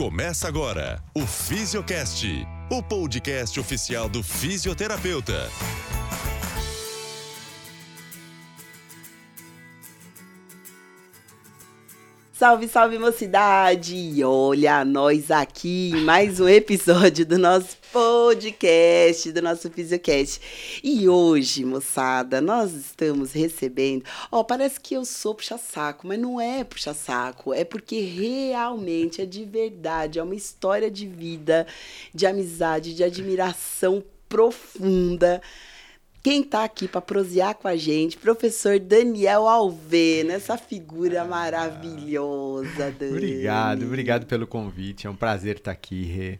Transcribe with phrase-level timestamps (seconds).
[0.00, 2.26] Começa agora o Fisiocast,
[2.70, 5.50] o podcast oficial do fisioterapeuta.
[12.40, 14.24] Salve, salve mocidade!
[14.24, 20.80] Olha nós aqui em mais um episódio do nosso podcast, do nosso Fisiocast.
[20.82, 24.06] E hoje, moçada, nós estamos recebendo.
[24.32, 29.44] Ó, parece que eu sou puxa-saco, mas não é puxa-saco, é porque realmente é de
[29.44, 31.66] verdade, é uma história de vida,
[32.14, 35.42] de amizade, de admiração profunda
[36.22, 42.90] quem está aqui para prosear com a gente, professor Daniel Alvena, essa figura ah, maravilhosa,
[42.92, 43.12] Dani.
[43.12, 45.06] Obrigado, obrigado pelo convite.
[45.06, 46.38] É um prazer estar aqui, Rê.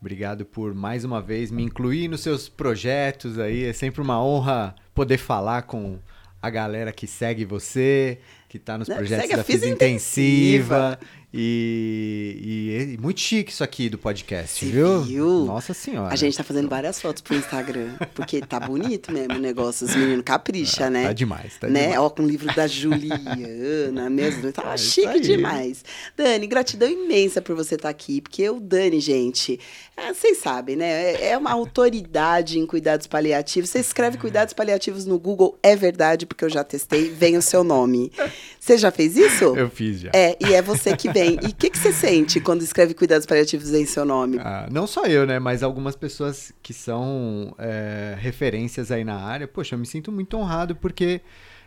[0.00, 3.64] Obrigado por mais uma vez me incluir nos seus projetos aí.
[3.64, 5.98] É sempre uma honra poder falar com
[6.40, 10.98] a galera que segue você, que está nos projetos da Física Intensiva.
[11.34, 15.00] E, e, e, muito chique isso aqui do podcast, viu?
[15.00, 15.44] viu?
[15.46, 16.12] Nossa senhora.
[16.12, 19.86] A gente tá fazendo várias fotos pro Instagram, porque tá bonito mesmo o negócio.
[19.86, 21.06] Os meninos capricha, né?
[21.06, 21.84] Tá demais, tá né?
[21.84, 22.00] demais.
[22.00, 24.52] Ó, com o livro da Juliana mesmo.
[24.52, 25.82] Tá é chique demais.
[26.14, 29.58] Dani, gratidão imensa por você estar tá aqui, porque o Dani, gente,
[29.96, 31.14] é, vocês sabem, né?
[31.14, 33.70] É, é uma autoridade em cuidados paliativos.
[33.70, 37.64] Você escreve cuidados paliativos no Google, é verdade, porque eu já testei, vem o seu
[37.64, 38.12] nome.
[38.60, 39.56] Você já fez isso?
[39.56, 40.10] Eu fiz já.
[40.12, 41.38] É, e é você que vem bem.
[41.42, 44.38] E o que, que você sente quando escreve cuidados paliativos em seu nome?
[44.40, 45.38] Ah, não só eu, né?
[45.38, 49.46] Mas algumas pessoas que são é, referências aí na área.
[49.46, 51.20] Poxa, eu me sinto muito honrado porque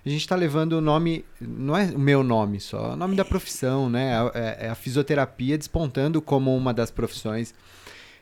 [0.05, 3.15] a gente está levando o nome, não é o meu nome só, é o nome
[3.15, 4.13] da profissão, né?
[4.33, 7.53] É, é a fisioterapia despontando como uma das profissões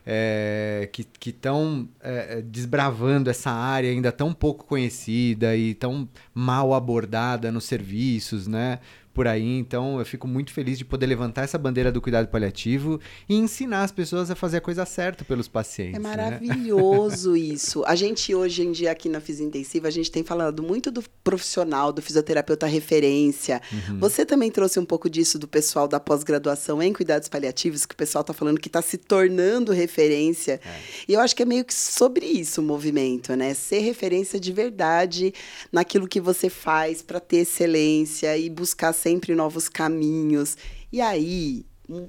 [0.05, 7.51] é, que estão é, desbravando essa área ainda tão pouco conhecida e tão mal abordada
[7.51, 8.79] nos serviços, né?
[9.14, 9.58] Por aí.
[9.59, 13.83] Então, eu fico muito feliz de poder levantar essa bandeira do cuidado paliativo e ensinar
[13.83, 15.95] as pessoas a fazer a coisa certa pelos pacientes.
[15.95, 16.09] É né?
[16.09, 17.39] maravilhoso né?
[17.53, 17.84] isso.
[17.86, 21.03] A gente hoje em dia aqui na Fisiointensiva, Intensiva, a gente tem falado muito do
[21.23, 23.62] profissional, do fisioterapeuta referência.
[23.72, 24.00] Uhum.
[24.00, 27.97] Você também trouxe um pouco disso do pessoal da pós-graduação em cuidados paliativos, que o
[27.97, 30.59] pessoal está falando que está se tornando referência.
[30.66, 30.79] É.
[31.07, 33.53] E eu acho que é meio que sobre isso o movimento, né?
[33.53, 35.34] Ser referência de verdade
[35.72, 40.58] naquilo que você faz para ter excelência e buscar sempre novos caminhos.
[40.91, 41.66] E aí,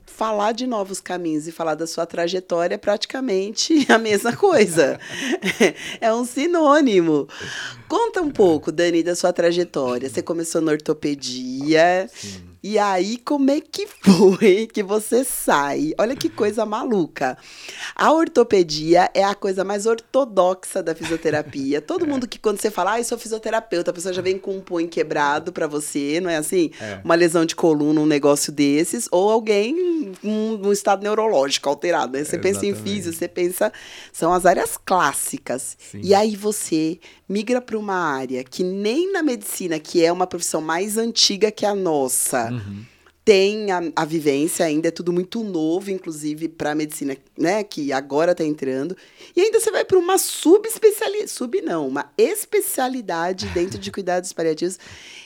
[0.06, 5.00] falar de novos caminhos e falar da sua trajetória é praticamente a mesma coisa.
[6.00, 7.28] é um sinônimo.
[7.88, 10.08] Conta um pouco, Dani, da sua trajetória.
[10.08, 12.08] Você começou na ortopedia.
[12.12, 12.53] Sim.
[12.66, 15.92] E aí, como é que foi que você sai?
[15.98, 17.36] Olha que coisa maluca.
[17.94, 21.82] A ortopedia é a coisa mais ortodoxa da fisioterapia.
[21.84, 24.56] Todo mundo que, quando você fala, ah, eu sou fisioterapeuta, a pessoa já vem com
[24.56, 26.70] um punho quebrado para você, não é assim?
[26.80, 27.02] É.
[27.04, 32.16] Uma lesão de coluna, um negócio desses, ou alguém num, um, estado neurológico alterado.
[32.16, 32.24] Né?
[32.24, 33.70] Você é, pensa em física, você pensa.
[34.10, 35.76] São as áreas clássicas.
[35.78, 36.00] Sim.
[36.02, 36.98] E aí você
[37.34, 41.66] migra para uma área que nem na medicina, que é uma profissão mais antiga que
[41.66, 42.84] a nossa, uhum.
[43.24, 47.90] Tem a, a, vivência ainda, é tudo muito novo, inclusive para a medicina, né, que
[47.90, 48.94] agora está entrando.
[49.34, 54.78] E ainda você vai para uma subespecialidade, sub não, uma especialidade dentro de cuidados paliativos,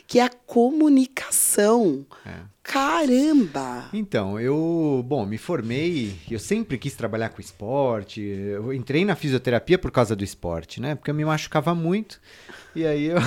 [0.06, 2.06] que é a comunicação.
[2.24, 2.58] É.
[2.62, 3.88] Caramba!
[3.94, 8.20] Então, eu, bom, me formei, eu sempre quis trabalhar com esporte.
[8.20, 10.94] Eu entrei na fisioterapia por causa do esporte, né?
[10.94, 12.20] Porque eu me machucava muito.
[12.74, 13.18] E aí eu.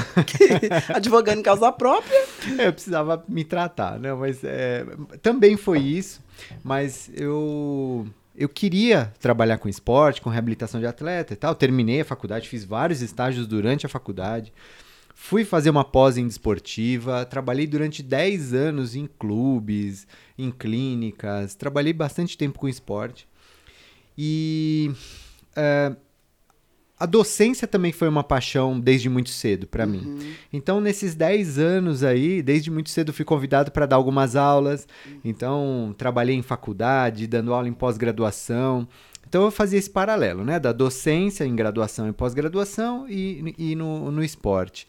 [0.93, 2.25] Advogando em causa própria?
[2.57, 4.13] É, eu precisava me tratar, né?
[4.13, 4.85] Mas é,
[5.21, 6.21] também foi isso.
[6.63, 8.07] Mas eu.
[8.33, 11.53] Eu queria trabalhar com esporte, com reabilitação de atleta e tal.
[11.53, 14.53] Terminei a faculdade, fiz vários estágios durante a faculdade.
[15.13, 21.93] Fui fazer uma pós em desportiva, trabalhei durante 10 anos em clubes, em clínicas, trabalhei
[21.93, 23.27] bastante tempo com esporte.
[24.17, 24.91] E
[25.51, 25.95] uh,
[27.01, 29.91] a docência também foi uma paixão desde muito cedo para uhum.
[29.91, 30.35] mim.
[30.53, 34.87] Então, nesses 10 anos aí, desde muito cedo fui convidado para dar algumas aulas.
[35.25, 38.87] Então, trabalhei em faculdade, dando aula em pós-graduação.
[39.27, 40.59] Então eu fazia esse paralelo, né?
[40.59, 44.85] Da docência em graduação e pós-graduação e, e no, no esporte.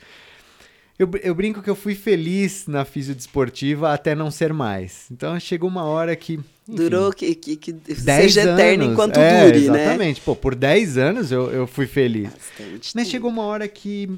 [0.98, 5.06] Eu, eu, brinco que eu fui feliz na fisiodesportiva até não ser mais.
[5.10, 6.34] Então chegou uma hora que.
[6.34, 9.70] Enfim, Durou que, que, que seja anos, eterno enquanto é, dure, exatamente.
[9.70, 9.84] né?
[9.84, 10.20] Exatamente.
[10.20, 12.30] Pô, por 10 anos eu, eu fui feliz.
[12.30, 14.08] Bastante Mas chegou uma hora que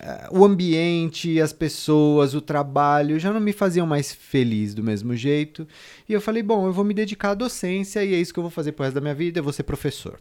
[0.00, 5.14] uh, o ambiente, as pessoas, o trabalho já não me faziam mais feliz do mesmo
[5.14, 5.66] jeito.
[6.08, 8.42] E eu falei, bom, eu vou me dedicar à docência e é isso que eu
[8.44, 10.18] vou fazer pro resto da minha vida, eu vou ser professor.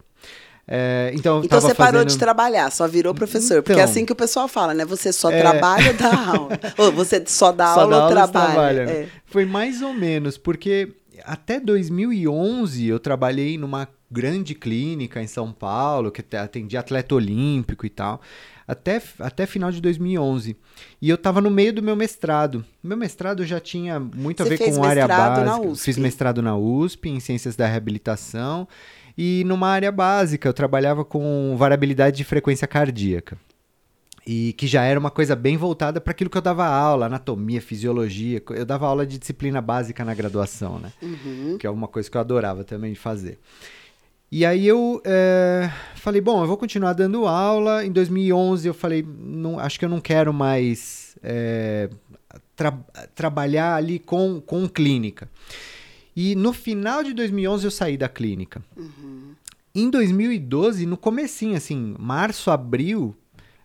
[0.67, 3.55] É, então, então você parou de trabalhar, só virou professor.
[3.55, 4.85] Então, porque é assim que o pessoal fala, né?
[4.85, 5.39] Você só é...
[5.39, 6.59] trabalha, dá aula.
[6.77, 8.53] ou você só dá só aula ou trabalha.
[8.53, 8.91] trabalha né?
[8.91, 9.07] é.
[9.25, 10.93] Foi mais ou menos, porque
[11.23, 17.89] até 2011 eu trabalhei numa grande clínica em São Paulo, que atendia atleta olímpico e
[17.89, 18.21] tal,
[18.67, 20.55] até, até final de 2011.
[21.01, 22.63] E eu estava no meio do meu mestrado.
[22.83, 25.75] Meu mestrado já tinha muito Você a ver com área básica.
[25.75, 28.67] Fiz mestrado na USP, em Ciências da Reabilitação.
[29.17, 33.37] E numa área básica, eu trabalhava com variabilidade de frequência cardíaca.
[34.25, 37.61] E que já era uma coisa bem voltada para aquilo que eu dava aula, anatomia,
[37.61, 38.41] fisiologia.
[38.51, 40.91] Eu dava aula de disciplina básica na graduação, né?
[41.01, 41.57] Uhum.
[41.57, 43.39] Que é uma coisa que eu adorava também de fazer.
[44.31, 47.83] E aí eu é, falei, bom, eu vou continuar dando aula.
[47.85, 51.89] Em 2011 eu falei, não, acho que eu não quero mais é,
[52.55, 52.71] tra
[53.13, 55.29] trabalhar ali com, com clínica.
[56.15, 58.61] E no final de 2011 eu saí da clínica.
[58.75, 59.33] Uhum.
[59.73, 63.15] Em 2012, no comecinho, assim, março, abril,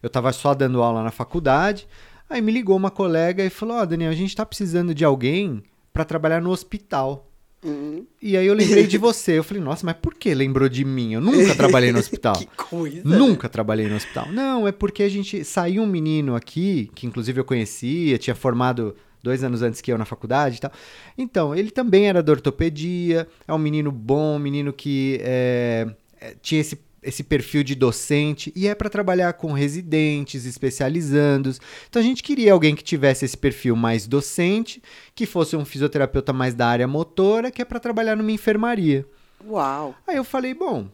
[0.02, 1.88] eu tava só dando aula na faculdade.
[2.31, 5.04] Aí me ligou uma colega e falou: Ó, oh, Daniel, a gente tá precisando de
[5.04, 5.62] alguém
[5.93, 7.28] para trabalhar no hospital.
[7.64, 8.06] Uhum.
[8.22, 9.38] E aí eu lembrei de você.
[9.38, 11.14] Eu falei, nossa, mas por que lembrou de mim?
[11.14, 12.34] Eu nunca trabalhei no hospital.
[12.37, 13.02] que coisa.
[13.04, 13.16] né?
[13.16, 14.31] Nunca trabalhei no hospital.
[14.31, 18.94] Não, é porque a gente saiu um menino aqui, que inclusive eu conhecia, tinha formado
[19.26, 20.73] dois anos antes que eu na faculdade e tal.
[21.19, 25.88] Então, ele também era da ortopedia, é um menino bom, um menino que é,
[26.20, 31.61] é, tinha esse esse perfil de docente e é para trabalhar com residentes, especializandos.
[31.88, 34.82] Então a gente queria alguém que tivesse esse perfil mais docente,
[35.14, 39.06] que fosse um fisioterapeuta mais da área motora, que é para trabalhar numa enfermaria.
[39.46, 39.94] Uau.
[40.05, 40.88] Aí eu falei, bom,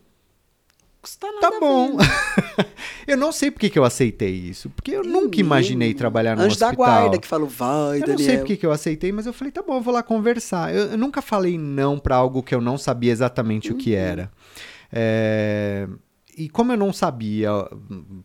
[1.02, 1.96] Custa nada tá bom.
[3.06, 6.58] eu não sei por que, eu aceitei isso, porque eu nunca imaginei trabalhar no Anjo
[6.58, 6.86] da hospital.
[7.02, 8.18] guarda que falou, vai, Eu Daniel.
[8.18, 10.74] não sei por que eu aceitei, mas eu falei, tá bom, eu vou lá conversar.
[10.74, 14.30] Eu, eu nunca falei não para algo que eu não sabia exatamente o que era.
[14.92, 15.88] É,
[16.36, 17.50] E como eu não sabia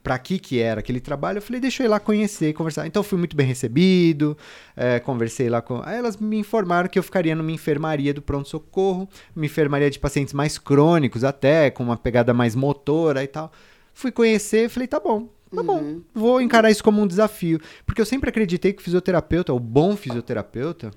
[0.01, 2.87] para que que era aquele trabalho, eu falei, deixa eu ir lá conhecer e conversar.
[2.87, 4.37] Então eu fui muito bem recebido,
[4.77, 5.81] é, conversei lá com...
[5.83, 10.33] Aí elas me informaram que eu ficaria numa enfermaria do pronto-socorro, uma enfermaria de pacientes
[10.33, 13.51] mais crônicos até, com uma pegada mais motora e tal.
[13.97, 17.59] Fui conhecer, falei, tá bom, tá bom, vou encarar isso como um desafio.
[17.83, 20.91] Porque eu sempre acreditei que o fisioterapeuta, o bom fisioterapeuta,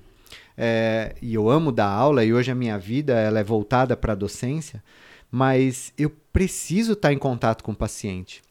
[0.55, 4.13] é, e eu amo dar aula, e hoje a minha vida ela é voltada para
[4.13, 4.83] a docência,
[5.31, 8.43] mas eu preciso estar em contato com o paciente.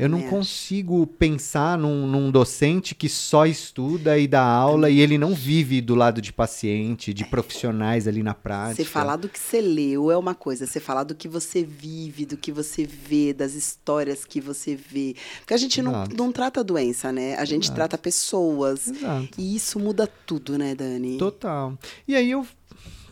[0.00, 0.28] Eu não acho.
[0.28, 5.80] consigo pensar num, num docente que só estuda e dá aula e ele não vive
[5.80, 8.82] do lado de paciente, de profissionais ali na prática.
[8.82, 12.24] Você falar do que você leu é uma coisa, você falar do que você vive,
[12.24, 15.14] do que você vê, das histórias que você vê.
[15.40, 17.34] Porque a gente não, não trata doença, né?
[17.36, 17.76] A gente Exato.
[17.76, 18.88] trata pessoas.
[18.88, 19.28] Exato.
[19.36, 21.18] E isso muda tudo, né, Dani?
[21.18, 21.78] Total.
[22.08, 22.46] E aí eu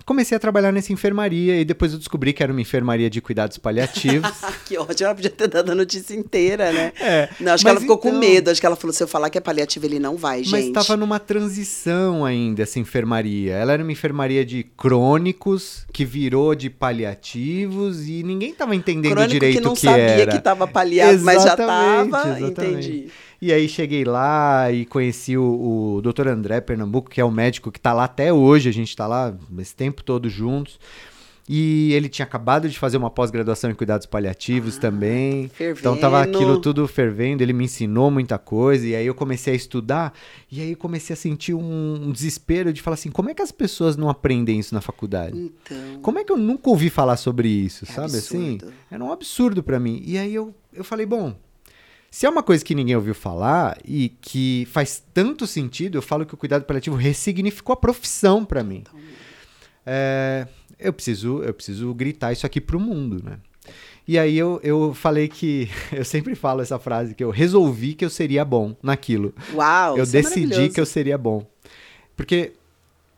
[0.08, 3.58] comecei a trabalhar nessa enfermaria e depois eu descobri que era uma enfermaria de cuidados
[3.58, 4.30] paliativos.
[4.64, 6.92] que ótimo, ela podia ter dado a notícia inteira, né?
[6.98, 8.50] É, Não, acho que mas ela ficou com então- medo.
[8.50, 10.68] Acho que ela falou: se eu falar que é paliativo, ele não vai, Mas gente.
[10.78, 13.52] estava numa transição ainda essa enfermaria.
[13.52, 19.32] Ela era uma enfermaria de crônicos que virou de paliativos e ninguém estava entendendo Crônico
[19.32, 20.30] direito que não o que sabia era.
[20.32, 22.40] que estava paliado, mas já estava.
[22.40, 23.08] Entendi.
[23.40, 26.26] E aí cheguei lá e conheci o, o Dr.
[26.28, 29.32] André Pernambuco, que é o médico que tá lá até hoje, a gente tá lá
[29.58, 30.78] esse tempo todo juntos.
[31.50, 35.50] E ele tinha acabado de fazer uma pós-graduação em cuidados paliativos também.
[35.58, 36.36] Então tava fervendo.
[36.36, 40.12] aquilo tudo fervendo, ele me ensinou muita coisa, e aí eu comecei a estudar,
[40.52, 43.40] e aí eu comecei a sentir um, um desespero de falar assim, como é que
[43.40, 45.38] as pessoas não aprendem isso na faculdade?
[45.38, 46.00] Então.
[46.02, 48.54] Como é que eu nunca ouvi falar sobre isso, É sabe assim?
[48.56, 48.74] absurdo.
[48.90, 50.02] Era um absurdo pra mim.
[50.04, 51.34] E aí eu, eu falei, bom,
[52.10, 56.24] se é uma coisa que ninguém ouviu falar e que faz tanto sentido, eu falo
[56.24, 58.84] que o cuidado paliativo ressignificou a profissão pra mim.
[59.84, 60.46] É,
[60.78, 63.38] eu preciso, eu preciso gritar isso aqui pro mundo, né?
[64.06, 68.04] E aí eu, eu falei que eu sempre falo essa frase que eu resolvi que
[68.04, 70.74] eu seria bom naquilo Uau, eu é decidi maravilhoso.
[70.74, 71.46] que eu seria bom.
[72.16, 72.52] Porque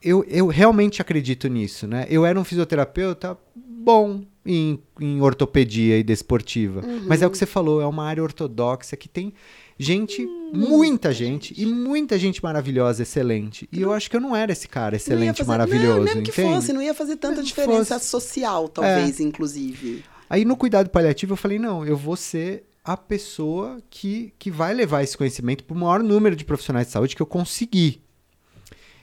[0.02, 2.06] eu, eu realmente acredito nisso, né?
[2.10, 6.82] Eu era um fisioterapeuta bom em, em ortopedia e desportiva.
[7.06, 7.28] Mas é Uhum.
[7.28, 9.32] o que você falou, é uma área ortodoxa que tem
[9.78, 13.68] gente, Hum, muita gente, e muita gente maravilhosa, excelente.
[13.72, 16.30] E eu acho que eu não era esse cara excelente, fazer- maravilhoso, Não, mesmo que
[16.30, 16.54] entende?
[16.54, 18.06] fosse, não ia fazer tanta diferença fosse.
[18.06, 18.08] É.
[18.08, 20.04] social, talvez, inclusive.
[20.28, 24.72] Aí no cuidado paliativo eu falei, não, eu vou ser a pessoa que, que vai
[24.74, 28.02] levar esse conhecimento para o maior número de profissionais de saúde que eu conseguir.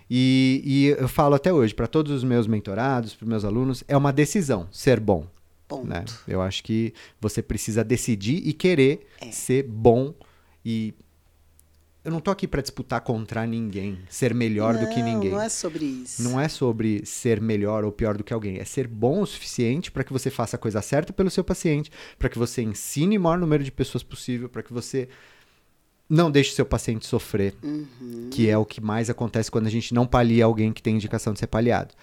[0.09, 3.95] E, e eu falo até hoje, para todos os meus mentorados, para meus alunos, é
[3.97, 5.27] uma decisão ser bom.
[5.67, 5.85] Ponto.
[5.85, 6.05] Né?
[6.27, 9.31] Eu acho que você precisa decidir e querer É.
[9.31, 10.13] ser bom.
[10.63, 10.93] E
[12.05, 15.31] eu não tô aqui para disputar contra ninguém, ser melhor do que Não, ninguém.
[15.31, 16.23] Não é sobre isso.
[16.23, 19.91] Não é sobre ser melhor ou pior do que alguém, é ser bom o suficiente
[19.91, 23.21] para que você faça a coisa certa pelo seu paciente, para que você ensine o
[23.21, 25.09] maior número de pessoas possível, para que você
[26.09, 28.29] não deixe seu paciente sofrer, Uhum.
[28.31, 31.33] que é o que mais acontece quando a gente não palia alguém que tem indicação
[31.33, 31.93] de ser paliado.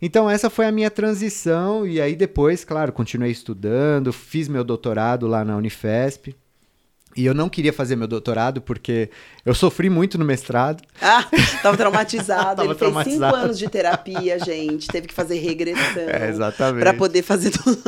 [0.00, 5.26] Então essa foi a minha transição e aí depois, claro, continuei estudando, fiz meu doutorado
[5.26, 6.36] lá na Unifesp.
[7.18, 9.10] E eu não queria fazer meu doutorado porque
[9.44, 10.82] eu sofri muito no mestrado.
[11.02, 11.24] Ah,
[11.62, 12.56] tava traumatizado.
[12.62, 13.04] Tava Ele traumatizado.
[13.04, 14.86] fez cinco anos de terapia, gente.
[14.88, 16.02] Teve que fazer regressão.
[16.08, 16.82] É, exatamente.
[16.82, 17.78] Pra poder fazer tudo.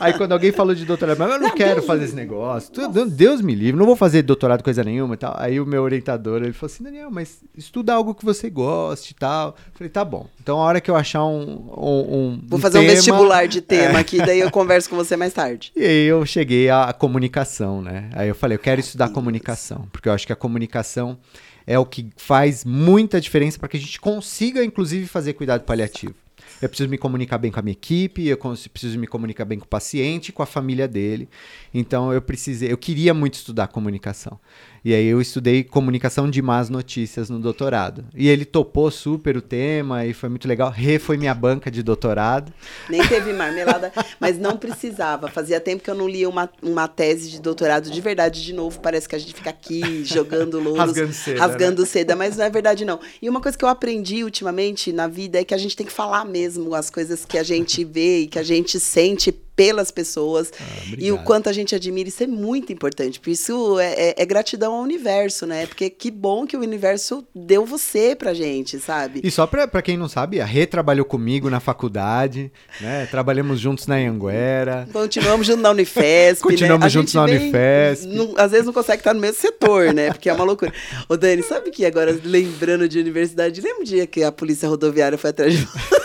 [0.00, 2.72] Aí quando alguém falou de doutorado, mas eu não, Não, quero Deus fazer esse negócio.
[2.72, 5.34] Tu- Deus me livre, não vou fazer doutorado coisa nenhuma e tal.
[5.38, 9.16] Aí o meu orientador, ele falou assim, Daniel, mas estuda algo que você goste e
[9.16, 9.48] tal.
[9.48, 10.26] Eu falei, tá bom.
[10.42, 11.42] Então a hora que eu achar um...
[11.76, 14.00] um, um- Vou um fazer um tema- vestibular de tema É.
[14.00, 15.72] aqui, daí eu converso com você mais tarde.
[15.76, 18.08] E aí eu cheguei à comunicação, né?
[18.14, 19.14] Aí eu falei, eu quero estudar Deus.
[19.14, 21.18] comunicação, porque eu acho que a comunicação
[21.66, 26.14] é o que faz muita diferença para que a gente consiga, inclusive, fazer cuidado paliativo.
[26.60, 29.64] Eu preciso me comunicar bem com a minha equipe, eu preciso me comunicar bem com
[29.64, 31.28] o paciente, com a família dele.
[31.72, 34.40] Então eu precisei, eu queria muito estudar comunicação.
[34.88, 38.06] E aí eu estudei comunicação de más notícias no doutorado.
[38.14, 40.70] E ele topou super o tema e foi muito legal.
[40.70, 42.50] Rê foi minha banca de doutorado.
[42.88, 45.28] Nem teve marmelada, mas não precisava.
[45.28, 48.80] Fazia tempo que eu não lia uma, uma tese de doutorado de verdade de novo.
[48.80, 52.48] Parece que a gente fica aqui jogando louros, Rasgando seda, rasgando seda, mas não é
[52.48, 52.98] verdade não.
[53.20, 55.92] E uma coisa que eu aprendi ultimamente na vida é que a gente tem que
[55.92, 60.52] falar mesmo as coisas que a gente vê e que a gente sente pelas pessoas
[60.96, 62.08] e o Ah, quanto a gente admira.
[62.08, 63.18] Isso é muito importante.
[63.18, 65.66] Por isso é, é- é gratidão ao universo, né?
[65.66, 69.20] Porque que bom que o universo deu você pra gente, sabe?
[69.24, 73.06] E só pra, pra quem não sabe, a Rê trabalhou comigo na faculdade, né?
[73.10, 74.88] Trabalhamos juntos na Anhanguera.
[74.92, 76.90] Continuamos juntos na Unifesp, Continuamos né?
[76.90, 78.06] Juntos na Unifesp.
[78.06, 80.12] não- às vezes não consegue estar no mesmo setor, né?
[80.12, 80.72] Porque é uma loucura.
[81.08, 85.18] Ô, Dani, sabe que agora, lembrando de universidade, lembra o dia que a polícia rodoviária
[85.18, 85.98] foi atrás de você?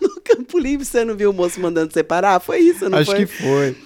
[0.00, 2.40] No Campo Limpo, você não viu o moço mandando separar?
[2.40, 3.20] Foi isso, não Acho foi?
[3.20, 3.76] que foi.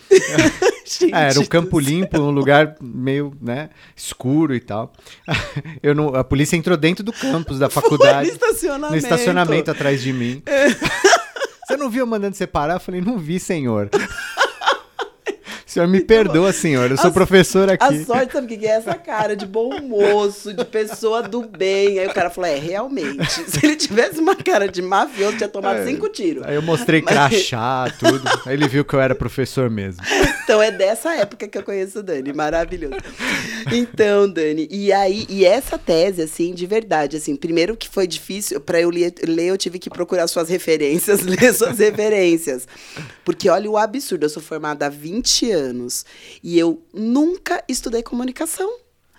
[0.84, 4.92] Gente É, era um campo limpo, um lugar meio, né, escuro e tal.
[5.82, 8.92] Eu não, a polícia entrou dentro do campus da Foi faculdade, no estacionamento.
[8.92, 10.42] no estacionamento atrás de mim.
[11.66, 12.74] Você não viu eu mandando separar?
[12.74, 13.90] Eu falei, não vi, senhor.
[15.76, 16.90] Senhor me perdoa, senhor.
[16.90, 18.04] Eu sou As- professor A aqui.
[18.04, 21.98] sorte, sabe o que que é essa cara de bom moço, de pessoa do bem.
[21.98, 23.24] Aí o cara falou: é, realmente.
[23.50, 25.84] Se ele tivesse uma cara de mafioso, tinha tomado É.
[25.84, 26.44] cinco tiros.
[26.46, 28.22] Aí eu mostrei Mas- crachá, tudo.
[28.46, 30.02] Aí ele viu que eu era professor mesmo.
[30.46, 32.94] Então é dessa época que eu conheço o Dani, maravilhoso.
[33.72, 38.60] Então, Dani, e aí, e essa tese, assim, de verdade, assim, primeiro que foi difícil,
[38.60, 39.12] para eu ler,
[39.48, 42.68] eu tive que procurar suas referências, ler suas referências.
[43.24, 46.06] Porque olha o absurdo, eu sou formada há 20 anos
[46.44, 48.72] e eu nunca estudei comunicação.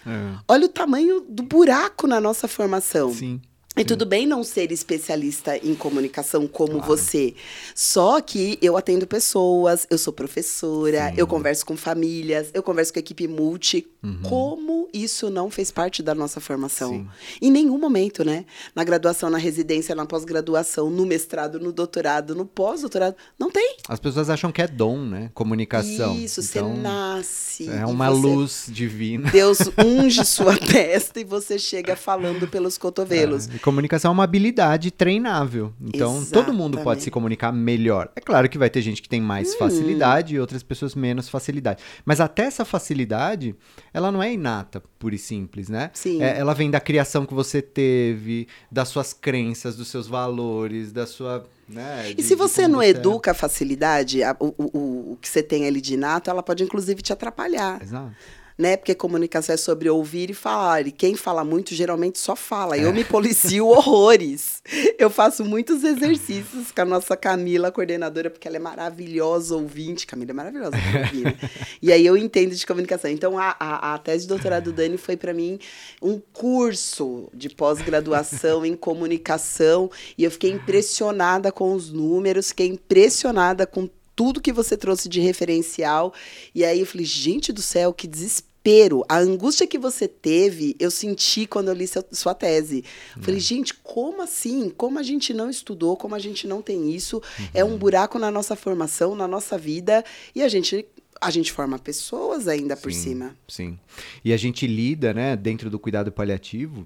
[0.05, 3.13] É, Olha o tamanho do buraco na nossa formação.
[3.13, 3.41] sim.
[3.77, 7.35] E tudo bem não ser especialista em comunicação como você.
[7.75, 12.99] Só que eu atendo pessoas, eu sou professora, eu converso com famílias, eu converso com
[12.99, 13.87] a equipe multi.
[14.23, 16.91] Como isso não fez parte da nossa formação?
[16.91, 17.07] Sim.
[17.41, 18.45] Em nenhum momento, né?
[18.73, 23.15] Na graduação, na residência, na pós-graduação, no mestrado, no doutorado, no pós-doutorado.
[23.37, 23.75] Não tem.
[23.87, 25.29] As pessoas acham que é dom, né?
[25.33, 26.17] Comunicação.
[26.17, 27.69] Isso, Então, você nasce.
[27.69, 29.29] É uma luz divina.
[29.29, 33.49] Deus unge sua testa e você chega falando pelos cotovelos.
[33.49, 35.73] É, comunicação é uma habilidade treinável.
[35.81, 37.03] Então, todo mundo pode Exatamente.
[37.03, 38.09] se comunicar melhor.
[38.15, 39.57] É claro que vai ter gente que tem mais Hum.
[39.59, 41.83] facilidade e outras pessoas menos facilidade.
[42.05, 43.53] Mas até essa facilidade,
[43.93, 45.91] ela não é inata, pura e simples, né?
[45.93, 46.21] Sim.
[46.23, 51.05] É, ela vem da criação que você teve, das suas crenças, dos seus valores, da
[51.05, 51.45] sua.
[51.69, 52.87] Né, E de- se de você não é.
[52.87, 56.41] educa a facilidade, a- o, o- o- o que você tem ali de inato, ela
[56.41, 58.09] pode inclusive te atrapalhar, Exato.
[58.57, 58.75] Né?
[58.75, 60.87] Porque comunicação é sobre ouvir e falar.
[60.87, 62.75] E quem fala muito geralmente só fala.
[62.75, 62.83] É.
[62.83, 64.63] Eu me policio horrores.
[64.97, 70.07] Eu faço muitos exercícios com a nossa Camila, coordenadora, porque ela é maravilhosa ouvinte.
[70.07, 71.37] Camila é maravilhosa ouvir, né?
[71.81, 73.11] E aí eu entendo de comunicação.
[73.11, 75.59] Então a, a, a tese de doutorado do Dani foi para mim
[76.01, 79.91] um curso de pós-graduação em comunicação.
[80.17, 83.87] E eu fiquei impressionada com os números, fiquei impressionada com
[84.17, 86.11] tudo que você trouxe de referencial.
[86.53, 89.05] E aí eu falei, gente do céu, que desespero.
[89.07, 92.83] A angústia que você teve, eu senti quando eu li seu- sua tese.
[93.21, 94.69] Falei, gente, como assim?
[94.75, 97.21] Como a gente não estudou, como a gente não tem isso?
[97.53, 100.03] É um buraco na nossa formação, na nossa vida.
[100.35, 100.85] E a gente,
[101.21, 103.35] a gente forma pessoas ainda por Sim, cima.
[103.47, 103.79] Sim.
[104.25, 106.85] E a gente lida, né, dentro do cuidado paliativo,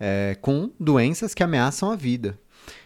[0.00, 2.38] é, com doenças que ameaçam a vida.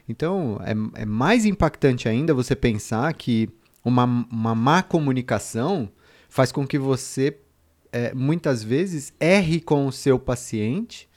[0.09, 3.49] Então, é, é mais impactante ainda você pensar que
[3.85, 5.91] uma, uma má comunicação
[6.29, 7.39] faz com que você,
[7.93, 11.09] é, muitas vezes, erre com o seu paciente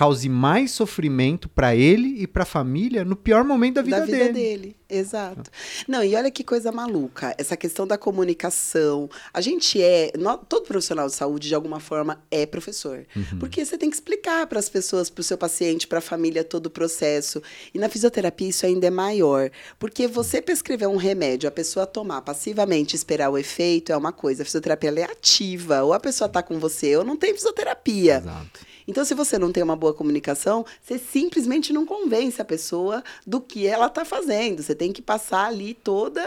[0.00, 4.06] cause mais sofrimento para ele e para a família no pior momento da vida, da
[4.06, 4.32] vida dele.
[4.32, 4.76] dele.
[4.88, 5.50] Exato.
[5.86, 9.10] Não, e olha que coisa maluca, essa questão da comunicação.
[9.30, 10.10] A gente é,
[10.48, 13.04] todo profissional de saúde, de alguma forma, é professor.
[13.14, 13.38] Uhum.
[13.38, 16.42] Porque você tem que explicar para as pessoas, para o seu paciente, para a família,
[16.42, 17.42] todo o processo.
[17.74, 19.50] E na fisioterapia isso ainda é maior.
[19.78, 24.44] Porque você prescrever um remédio, a pessoa tomar passivamente, esperar o efeito, é uma coisa.
[24.44, 25.82] A fisioterapia é ativa.
[25.82, 28.16] Ou a pessoa está com você, ou não tem fisioterapia.
[28.16, 28.70] Exato.
[28.90, 33.40] Então, se você não tem uma boa comunicação, você simplesmente não convence a pessoa do
[33.40, 34.62] que ela está fazendo.
[34.62, 36.20] Você tem que passar ali toda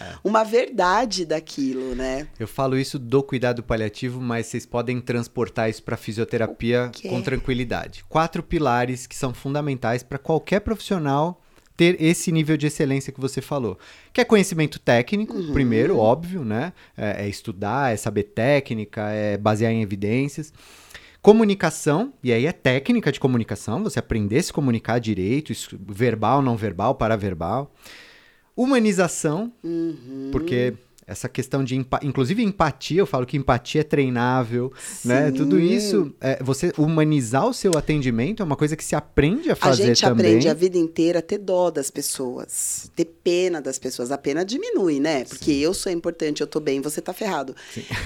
[0.00, 0.14] É.
[0.24, 2.26] uma verdade daquilo, né?
[2.40, 8.04] Eu falo isso do cuidado paliativo, mas vocês podem transportar isso para fisioterapia com tranquilidade.
[8.08, 11.40] Quatro pilares que são fundamentais para qualquer profissional
[11.76, 13.76] ter esse nível de excelência que você falou.
[14.12, 15.52] Que é conhecimento técnico, Uhum.
[15.52, 16.72] primeiro, óbvio, né?
[16.96, 20.52] É, é estudar, é saber técnica, é basear em evidências.
[21.24, 25.54] Comunicação, e aí é técnica de comunicação, você aprender a se comunicar direito,
[25.88, 27.72] verbal, não verbal, paraverbal.
[28.54, 30.28] Humanização, Uhum.
[30.30, 30.74] porque
[31.06, 34.72] essa questão de, inclusive empatia, eu falo que empatia é treinável,
[35.04, 35.30] né?
[35.30, 35.64] Tudo Sim.
[35.72, 39.56] isso, é, você humanizar o seu atendimento é uma coisa que se aprende a A
[39.56, 40.26] fazer gente também.
[40.26, 44.10] aprende a vida inteira a ter dó das pessoas, ter pena das pessoas.
[44.10, 45.24] A pena diminui, né?
[45.24, 47.54] Porque eu sou importante, eu tô bem, você tá ferrado,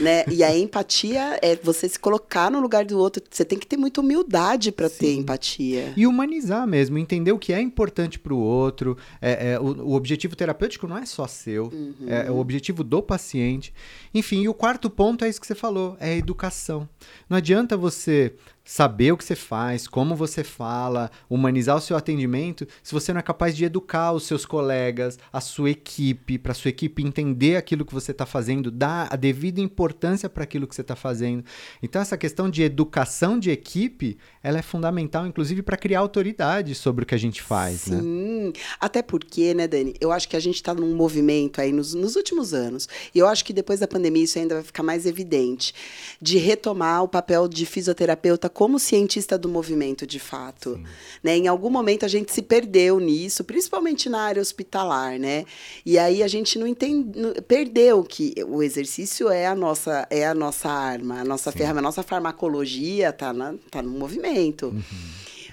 [0.00, 0.24] né?
[0.30, 3.22] E a empatia é você se colocar no lugar do outro.
[3.30, 5.18] Você tem que ter muita humildade para ter Sim.
[5.20, 5.92] empatia.
[5.96, 8.96] E humanizar mesmo, entender o que é importante para o outro.
[9.20, 11.94] É, é, o, o objetivo terapêutico não é só seu, Uhum.
[12.08, 13.72] é o objetivo do paciente.
[14.12, 16.88] Enfim, e o quarto ponto é isso que você falou, é a educação.
[17.28, 18.34] Não adianta você
[18.68, 23.20] saber o que você faz, como você fala, humanizar o seu atendimento, se você não
[23.20, 27.56] é capaz de educar os seus colegas, a sua equipe, para a sua equipe entender
[27.56, 31.42] aquilo que você está fazendo, dar a devida importância para aquilo que você está fazendo.
[31.82, 37.04] Então, essa questão de educação de equipe, ela é fundamental, inclusive, para criar autoridade sobre
[37.04, 37.98] o que a gente faz, né?
[37.98, 39.94] Sim, até porque, né, Dani?
[39.98, 43.26] Eu acho que a gente está num movimento aí nos, nos últimos anos, e eu
[43.26, 45.72] acho que depois da pandemia isso ainda vai ficar mais evidente,
[46.20, 50.80] de retomar o papel de fisioterapeuta como cientista do movimento, de fato.
[51.22, 51.36] Né?
[51.36, 55.44] Em algum momento a gente se perdeu nisso, principalmente na área hospitalar, né?
[55.86, 60.26] E aí a gente não entende, não- perdeu que o exercício é a nossa, é
[60.26, 63.32] a nossa arma, a nossa ferramenta, a nossa farmacologia está
[63.70, 64.74] tá no movimento.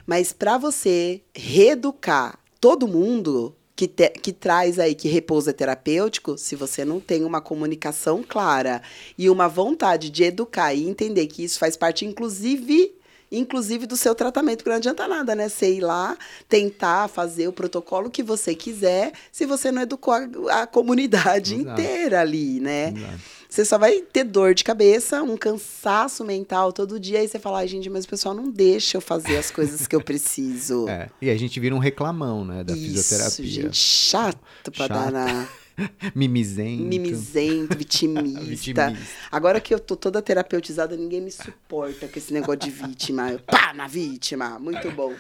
[0.08, 6.40] Mas para você reeducar todo mundo que, te- que traz aí, que repouso é terapêutico,
[6.40, 8.82] se você não tem uma comunicação clara
[9.16, 12.95] e uma vontade de educar e entender que isso faz parte, inclusive.
[13.32, 15.50] Inclusive do seu tratamento, porque não adianta nada, né?
[15.50, 20.62] Você ir lá, tentar fazer o protocolo que você quiser, se você não educou a,
[20.62, 21.82] a comunidade Exato.
[21.82, 22.94] inteira ali, né?
[22.96, 23.36] Exato.
[23.50, 27.60] Você só vai ter dor de cabeça, um cansaço mental todo dia, aí você fala,
[27.60, 30.86] ai, gente, mas o pessoal não deixa eu fazer as coisas que eu preciso.
[30.96, 33.64] É, e a gente vira um reclamão, né, da Isso, fisioterapia.
[33.64, 35.48] gente, chato pra dar na
[36.16, 36.84] Mimizento.
[36.84, 38.40] mimizento, vitimista.
[38.42, 38.94] Vitimista.
[39.32, 43.32] Agora que eu tô toda terapeutizada, ninguém me suporta com esse negócio de vítima.
[43.32, 45.14] Eu, Pá, na vítima, muito bom.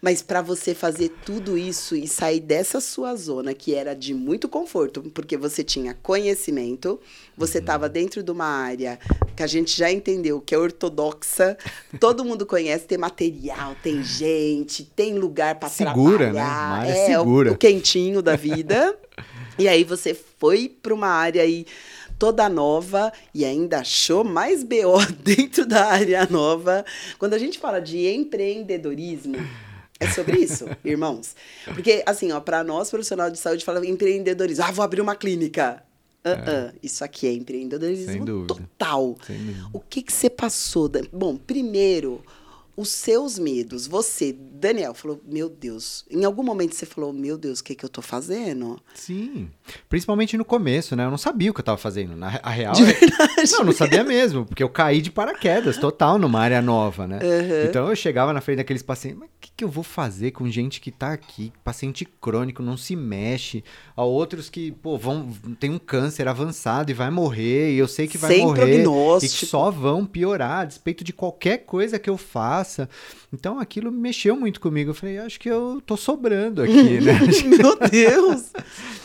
[0.00, 4.48] Mas pra você fazer tudo isso e sair dessa sua zona, que era de muito
[4.48, 6.98] conforto, porque você tinha conhecimento,
[7.36, 7.62] você Uhum.
[7.62, 8.98] estava dentro de uma área
[9.36, 11.56] que a gente já entendeu que é ortodoxa,
[12.00, 16.32] todo mundo conhece, tem material, tem gente, tem lugar pra Segura, né?
[16.32, 16.66] trabalhar.
[16.68, 17.52] Uma área é, o- segura.
[17.52, 18.96] o quentinho da vida.
[19.58, 21.66] E aí você foi para uma área aí
[22.18, 26.84] toda nova e ainda achou mais BO dentro da área nova.
[27.18, 29.36] Quando a gente fala de empreendedorismo,
[29.98, 31.34] é sobre isso, irmãos.
[31.64, 34.64] Porque, assim, ó, para nós, profissional de saúde, fala empreendedorismo.
[34.64, 35.82] Ah, vou abrir uma clínica.
[36.24, 36.30] Ah,
[36.70, 39.16] ah, Isso aqui é empreendedorismo total.
[39.72, 40.88] O que que você passou?
[40.88, 42.22] Dan- Bom, primeiro,
[42.76, 43.86] os seus medos.
[43.86, 46.04] Você, Daniel, falou, meu Deus.
[46.10, 48.80] Em algum momento você falou, meu Deus, o que que eu tô fazendo?
[48.94, 49.50] Sim.
[49.88, 51.04] Principalmente no começo, né?
[51.04, 52.16] Eu não sabia o que eu tava fazendo.
[52.16, 52.72] Na a real.
[52.74, 53.52] De é- verdade.
[53.52, 57.18] Não, eu não sabia mesmo, porque eu caí de paraquedas total numa área nova, né?
[57.22, 57.68] Uhum.
[57.68, 60.48] Então eu chegava na frente daqueles pacientes, mas o que, que eu vou fazer com
[60.48, 63.64] gente que tá aqui, paciente crônico, não se mexe,
[63.96, 68.06] a outros que, pô, vão, tem um câncer avançado e vai morrer, e eu sei
[68.06, 68.84] que vai Sem morrer,
[69.22, 72.88] e que só vão piorar a despeito de qualquer coisa que eu faça.
[73.32, 74.90] Então aquilo mexeu muito comigo.
[74.90, 77.18] Eu falei, acho que eu tô sobrando aqui, né?
[77.58, 78.50] meu Deus.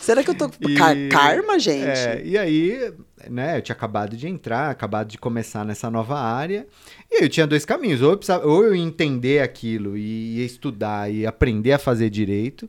[0.00, 0.47] Será que eu tô...
[0.60, 1.86] E- Car- Karma, gente?
[1.86, 2.92] É, e aí,
[3.30, 6.66] né, eu tinha acabado de entrar, acabado de começar nessa nova área,
[7.10, 11.10] e aí eu tinha dois caminhos, ou eu, precisava, ou eu entender aquilo e estudar
[11.12, 12.68] e aprender a fazer direito,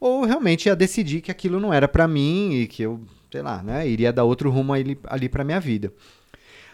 [0.00, 3.62] ou realmente ia decidir que aquilo não era pra mim e que eu, sei lá,
[3.62, 5.92] né, iria dar outro rumo ali, ali pra minha vida.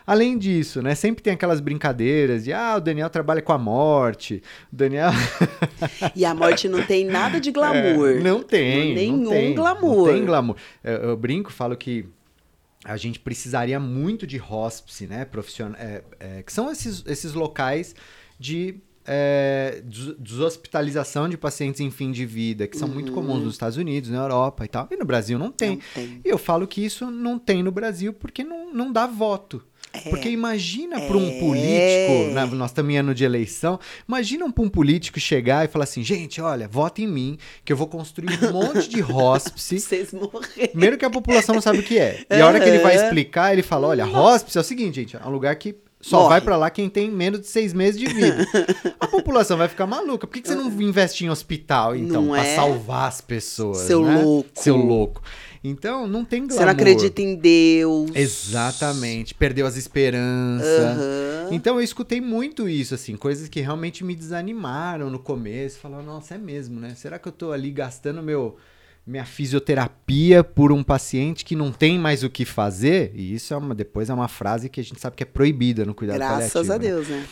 [0.09, 0.94] Além disso, né?
[0.94, 4.42] Sempre tem aquelas brincadeiras de ah, o Daniel trabalha com a morte.
[4.73, 5.11] O Daniel.
[6.16, 8.09] e a morte não tem nada de glamour.
[8.09, 8.94] É, não tem.
[8.94, 10.07] Nenhum não tem, glamour.
[10.07, 10.57] Não tem glamour.
[10.83, 12.07] Eu, eu, brinco, falo que
[12.87, 15.27] a gente precisaria muito de hospice, né?
[15.27, 17.94] Profissional, é, é, que são esses, esses locais
[18.40, 19.83] de é,
[20.18, 22.94] deshospitalização de pacientes em fim de vida, que são uhum.
[22.94, 24.88] muito comuns nos Estados Unidos, na Europa e tal.
[24.90, 25.77] E no Brasil não tem.
[25.77, 26.21] Não tem.
[26.25, 29.62] E eu falo que isso não tem no Brasil porque não, não dá voto.
[29.92, 30.11] É.
[30.11, 31.40] Porque imagina para um é.
[31.40, 35.85] político, né, nós estamos em ano de eleição, imagina para um político chegar e falar
[35.85, 39.81] assim, gente, olha, vota em mim, que eu vou construir um monte de hospice.
[39.81, 40.68] Vocês morrem.
[40.68, 42.24] Primeiro que a população não sabe o que é.
[42.31, 45.16] E a hora que ele vai explicar, ele fala, olha, hospice é o seguinte, gente,
[45.16, 46.29] é um lugar que só Morre.
[46.29, 48.46] vai para lá quem tem menos de seis meses de vida.
[49.01, 50.27] a população vai ficar maluca.
[50.27, 52.55] Por que, que você não investe em hospital, então, para é?
[52.55, 53.79] salvar as pessoas?
[53.79, 54.22] Seu né?
[54.22, 54.48] louco.
[54.55, 55.22] Seu louco.
[55.62, 56.59] Então, não tem glamour.
[56.59, 58.11] Você não acredita em Deus.
[58.14, 59.35] Exatamente.
[59.35, 60.97] Perdeu as esperanças.
[60.97, 61.53] Uhum.
[61.53, 63.16] Então, eu escutei muito isso, assim.
[63.16, 65.79] Coisas que realmente me desanimaram no começo.
[65.79, 66.94] Falando, nossa, é mesmo, né?
[66.94, 68.57] Será que eu tô ali gastando meu
[69.07, 73.11] minha fisioterapia por um paciente que não tem mais o que fazer?
[73.14, 75.87] E isso é uma, depois é uma frase que a gente sabe que é proibida
[75.87, 76.64] no cuidado Graças paliativo.
[76.64, 77.16] Graças a Deus, né?
[77.16, 77.27] né?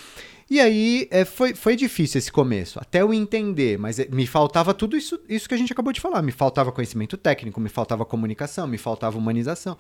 [0.48, 4.72] E aí é, foi, foi difícil esse começo, até eu entender, mas é, me faltava
[4.72, 6.22] tudo isso, isso que a gente acabou de falar.
[6.22, 9.76] Me faltava conhecimento técnico, me faltava comunicação, me faltava humanização.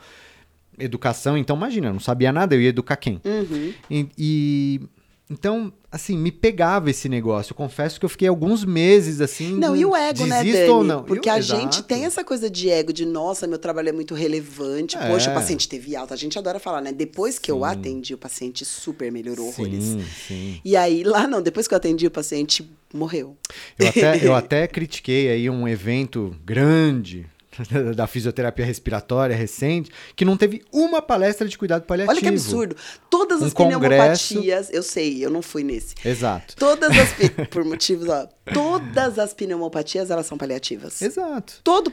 [0.78, 3.20] Educação, então imagina, eu não sabia nada, eu ia educar quem?
[3.24, 3.72] Uhum.
[3.90, 4.80] E, e
[5.28, 7.52] então, assim, me pegava esse negócio.
[7.52, 9.56] Eu confesso que eu fiquei alguns meses assim.
[9.56, 10.68] Não, e o ego, né, Dani?
[10.68, 11.02] ou não?
[11.02, 11.60] Porque eu, a exato.
[11.60, 14.96] gente tem essa coisa de ego, de nossa, meu trabalho é muito relevante.
[14.96, 15.08] É.
[15.08, 16.14] Poxa, o paciente teve alta.
[16.14, 16.92] A gente adora falar, né?
[16.92, 17.52] Depois que sim.
[17.52, 19.96] eu atendi, o paciente super melhorou sim, horrores.
[20.28, 20.60] Sim.
[20.64, 23.36] E aí, lá não, depois que eu atendi, o paciente morreu.
[23.76, 27.26] Eu até, eu até critiquei aí um evento grande
[27.94, 32.12] da fisioterapia respiratória recente, que não teve uma palestra de cuidado paliativo.
[32.12, 32.76] Olha que absurdo.
[33.10, 35.94] Todas as um pneumopatias, eu sei, eu não fui nesse.
[36.04, 36.56] Exato.
[36.56, 37.14] Todas as
[37.50, 41.00] por motivos, ó, todas as pneumopatias elas são paliativas.
[41.02, 41.60] Exato.
[41.62, 41.90] Todo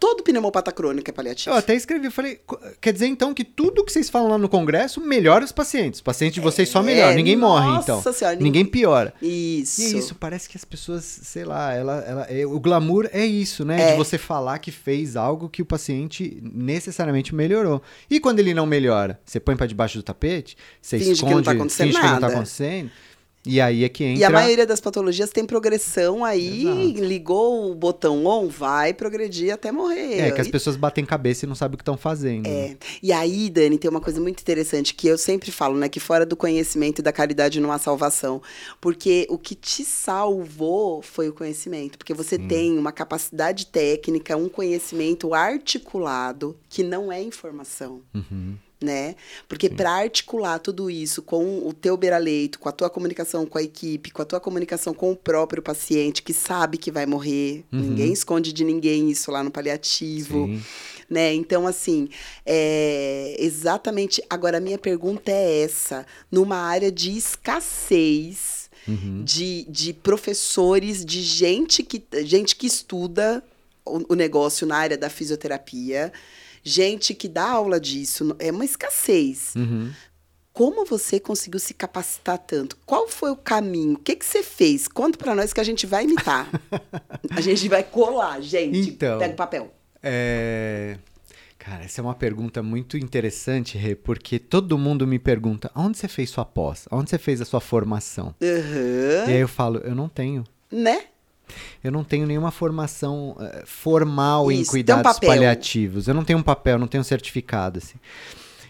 [0.00, 1.54] todo pneumopata crônico é paliativo.
[1.54, 2.40] Eu até escrevi, falei,
[2.80, 5.98] quer dizer então que tudo que vocês falam lá no congresso melhora os pacientes.
[5.98, 8.02] Os pacientes de vocês é, só melhoram, ninguém morre então.
[8.12, 9.12] Senhora, ninguém, piora.
[9.20, 9.80] Isso.
[9.80, 13.24] E é isso, parece que as pessoas, sei lá, ela, ela é, o glamour é
[13.24, 13.80] isso, né?
[13.80, 13.90] É.
[13.92, 14.70] De você falar que
[15.06, 17.80] fez algo que o paciente necessariamente melhorou.
[18.10, 21.36] E quando ele não melhora, você põe para debaixo do tapete, você finge esconde, que
[21.36, 22.08] não tá acontecendo finge nada.
[22.08, 22.90] que não tá acontecendo.
[23.46, 24.20] E aí é que entra...
[24.20, 27.04] E a maioria das patologias tem progressão aí, Exato.
[27.04, 30.18] ligou o botão on, vai progredir até morrer.
[30.18, 32.46] É, que as pessoas batem cabeça e não sabem o que estão fazendo.
[32.46, 32.76] É.
[33.02, 35.88] E aí, Dani, tem uma coisa muito interessante que eu sempre falo, né?
[35.88, 38.42] Que fora do conhecimento e da caridade não há salvação.
[38.80, 41.98] Porque o que te salvou foi o conhecimento.
[41.98, 42.48] Porque você hum.
[42.48, 48.00] tem uma capacidade técnica, um conhecimento articulado que não é informação.
[48.14, 48.56] Uhum
[48.86, 49.16] né?
[49.48, 53.62] Porque para articular tudo isso com o teu beira-leito, com a tua comunicação com a
[53.62, 57.80] equipe, com a tua comunicação com o próprio paciente que sabe que vai morrer, uhum.
[57.80, 60.46] ninguém esconde de ninguém isso lá no paliativo.
[60.46, 60.62] Sim.
[61.10, 61.34] Né?
[61.34, 62.08] Então, assim,
[62.44, 64.22] é exatamente.
[64.30, 69.22] Agora, a minha pergunta é essa: numa área de escassez uhum.
[69.24, 73.42] de, de professores, de gente que, gente que estuda
[73.84, 76.12] o, o negócio na área da fisioterapia,
[76.66, 79.54] gente que dá aula disso, é uma escassez.
[79.54, 79.92] Uhum.
[80.52, 82.76] Como você conseguiu se capacitar tanto?
[82.84, 83.94] Qual foi o caminho?
[83.94, 84.88] O que, que você fez?
[84.88, 86.48] Conta para nós que a gente vai imitar.
[87.30, 88.90] a gente vai colar, gente.
[88.90, 89.72] Então, Pega o papel.
[90.02, 90.98] É...
[91.56, 96.08] Cara, essa é uma pergunta muito interessante, Rê, porque todo mundo me pergunta: onde você
[96.08, 96.86] fez sua pós?
[96.90, 98.34] Onde você fez a sua formação?
[98.40, 99.28] Uhum.
[99.28, 100.42] E aí eu falo: eu não tenho.
[100.70, 101.04] Né?
[101.82, 106.08] Eu não tenho nenhuma formação uh, formal Isso, em cuidados um paliativos.
[106.08, 107.98] Eu não tenho um papel, não tenho um certificado, assim.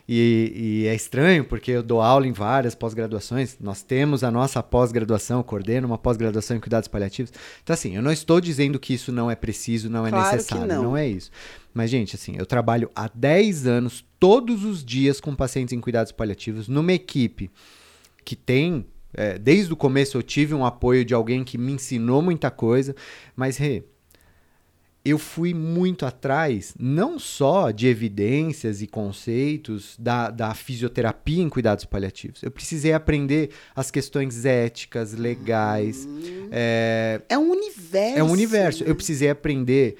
[0.08, 3.56] E, e, é estranho porque eu dou aula em várias pós-graduações.
[3.60, 7.32] Nós temos a nossa pós-graduação, coordeno uma pós-graduação em cuidados paliativos.
[7.62, 10.66] Então, assim, eu não estou dizendo que isso não é preciso, não é claro necessário.
[10.66, 10.82] Não.
[10.82, 11.30] não é isso.
[11.74, 16.12] Mas, gente, assim, eu trabalho há 10 anos, todos os dias, com pacientes em cuidados
[16.12, 17.50] paliativos, numa equipe
[18.24, 18.86] que tem
[19.16, 22.94] é, desde o começo eu tive um apoio de alguém que me ensinou muita coisa,
[23.35, 23.83] mas Rê,
[25.07, 31.85] eu fui muito atrás, não só de evidências e conceitos da, da fisioterapia em cuidados
[31.85, 32.42] paliativos.
[32.42, 36.05] Eu precisei aprender as questões éticas, legais.
[36.05, 36.48] Hum.
[36.50, 38.18] É, é um universo.
[38.18, 38.83] É um universo.
[38.83, 39.96] Eu precisei aprender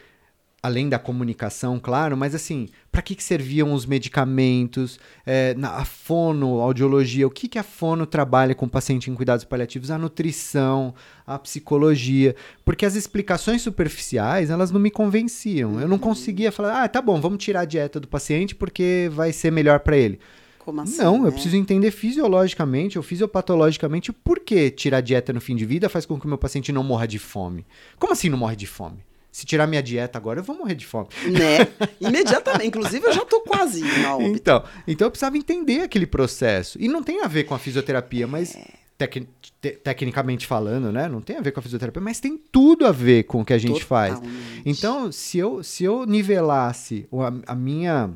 [0.67, 5.85] além da comunicação, claro, mas assim, para que, que serviam os medicamentos, é, na, a
[5.85, 9.97] fono, audiologia, o que, que a fono trabalha com o paciente em cuidados paliativos, a
[9.97, 10.93] nutrição,
[11.25, 15.81] a psicologia, porque as explicações superficiais, elas não me convenciam.
[15.81, 19.33] Eu não conseguia falar, ah, tá bom, vamos tirar a dieta do paciente porque vai
[19.33, 20.19] ser melhor para ele.
[20.59, 20.99] Como assim?
[20.99, 21.29] Não, né?
[21.29, 26.05] eu preciso entender fisiologicamente ou fisiopatologicamente por que tirar dieta no fim de vida faz
[26.05, 27.65] com que o meu paciente não morra de fome.
[28.01, 28.99] Como assim não morre de fome?
[29.37, 31.09] Se tirar minha dieta agora, eu vou morrer de fome.
[31.27, 31.69] Né?
[32.01, 32.69] Imediatamente.
[32.69, 34.31] Inclusive, eu já tô quase na óbito.
[34.35, 36.79] Então, então eu precisava entender aquele processo.
[36.81, 38.57] E não tem a ver com a fisioterapia, mas
[38.97, 39.27] tec-
[39.61, 41.07] te- tecnicamente falando, né?
[41.07, 43.53] Não tem a ver com a fisioterapia, mas tem tudo a ver com o que
[43.53, 44.15] a gente faz.
[44.15, 44.63] Totalmente.
[44.65, 47.07] Então, se eu, se eu nivelasse
[47.47, 48.11] a, a minha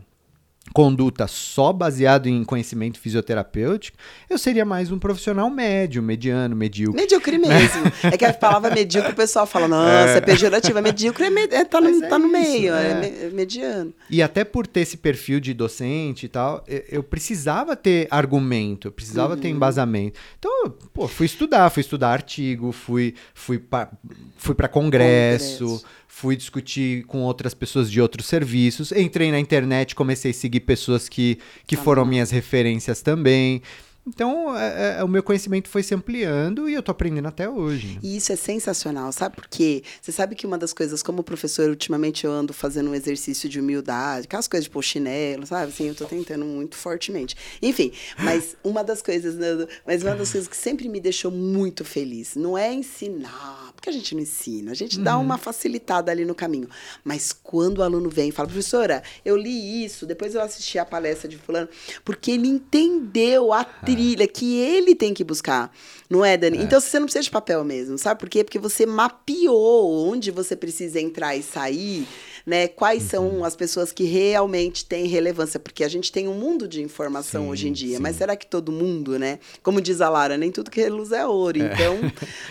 [0.73, 3.97] conduta só baseado em conhecimento fisioterapêutico,
[4.29, 7.01] eu seria mais um profissional médio, mediano, medíocre.
[7.01, 7.83] Medíocre mesmo.
[8.05, 10.81] É que a palavra medíocre o pessoal fala, nossa, é, pejorativa.
[10.81, 13.25] Medíocre é, me- é- tá, no, é tá no isso, meio, é, é.
[13.27, 13.93] é mediano.
[14.09, 18.93] E até por ter esse perfil de docente e tal, eu- precisava ter argumento, eu
[18.93, 19.41] precisava Uhum.
[19.41, 20.19] ter embasamento.
[20.39, 23.91] Então, pô, fui estudar, fui estudar artigo, fui, fui para
[24.37, 25.85] fui pra congresso, Congresso.
[26.21, 31.09] Fui discutir com outras pessoas de outros serviços, entrei na internet, comecei a seguir pessoas
[31.09, 33.63] que, que Tá foram minhas referências também.
[34.07, 37.95] Então, é- é- o meu conhecimento foi se ampliando e eu tô aprendendo até hoje.
[37.95, 38.01] né?
[38.03, 39.83] E isso é sensacional, sabe por quê?
[40.01, 43.61] Você sabe que uma das coisas, como professor, ultimamente eu ando fazendo um exercício de
[43.61, 45.71] humildade, aquelas coisas de pôr chinelo, sabe?
[45.71, 47.37] Assim, eu tô tentando muito fortemente.
[47.63, 51.85] Enfim, mas uma das coisas, né, mas uma das coisas que sempre me deixou muito
[51.85, 56.25] feliz, não é ensinar, porque a gente não ensina, a gente dá uma facilitada ali
[56.25, 56.69] no caminho.
[57.05, 60.85] Mas quando o aluno vem e fala, professora, eu li isso, depois eu assisti a
[60.85, 61.69] palestra de fulano,
[62.05, 65.73] porque ele entendeu a trilha que ele tem que buscar,
[66.09, 66.59] não é, Dani?
[66.59, 68.45] Então você não precisa de papel mesmo, sabe por quê?
[68.45, 72.07] Porque você mapeou onde você precisa entrar e sair,
[72.47, 72.69] né?
[72.69, 76.83] Quais são as pessoas que realmente têm relevância, porque a gente tem um mundo de
[76.83, 78.03] informação Sim, hoje em dia, sim.
[78.03, 79.39] mas será que todo mundo, né?
[79.63, 81.99] Como diz a Lara, nem tudo que reluz é ouro, então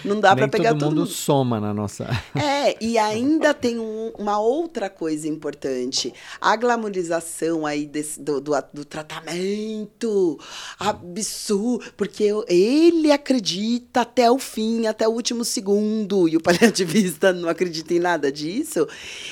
[0.05, 1.09] não dá para pegar todo todo mundo mundo.
[1.11, 2.07] soma na nossa...
[2.59, 6.13] É, e ainda tem um- uma outra coisa importante.
[6.39, 10.39] A glamorização aí desse- do, do, do tratamento
[10.79, 17.31] absurdo, porque eu- ele acredita até o fim, até o último segundo, e o paliativista
[17.33, 18.87] não acredita em nada disso.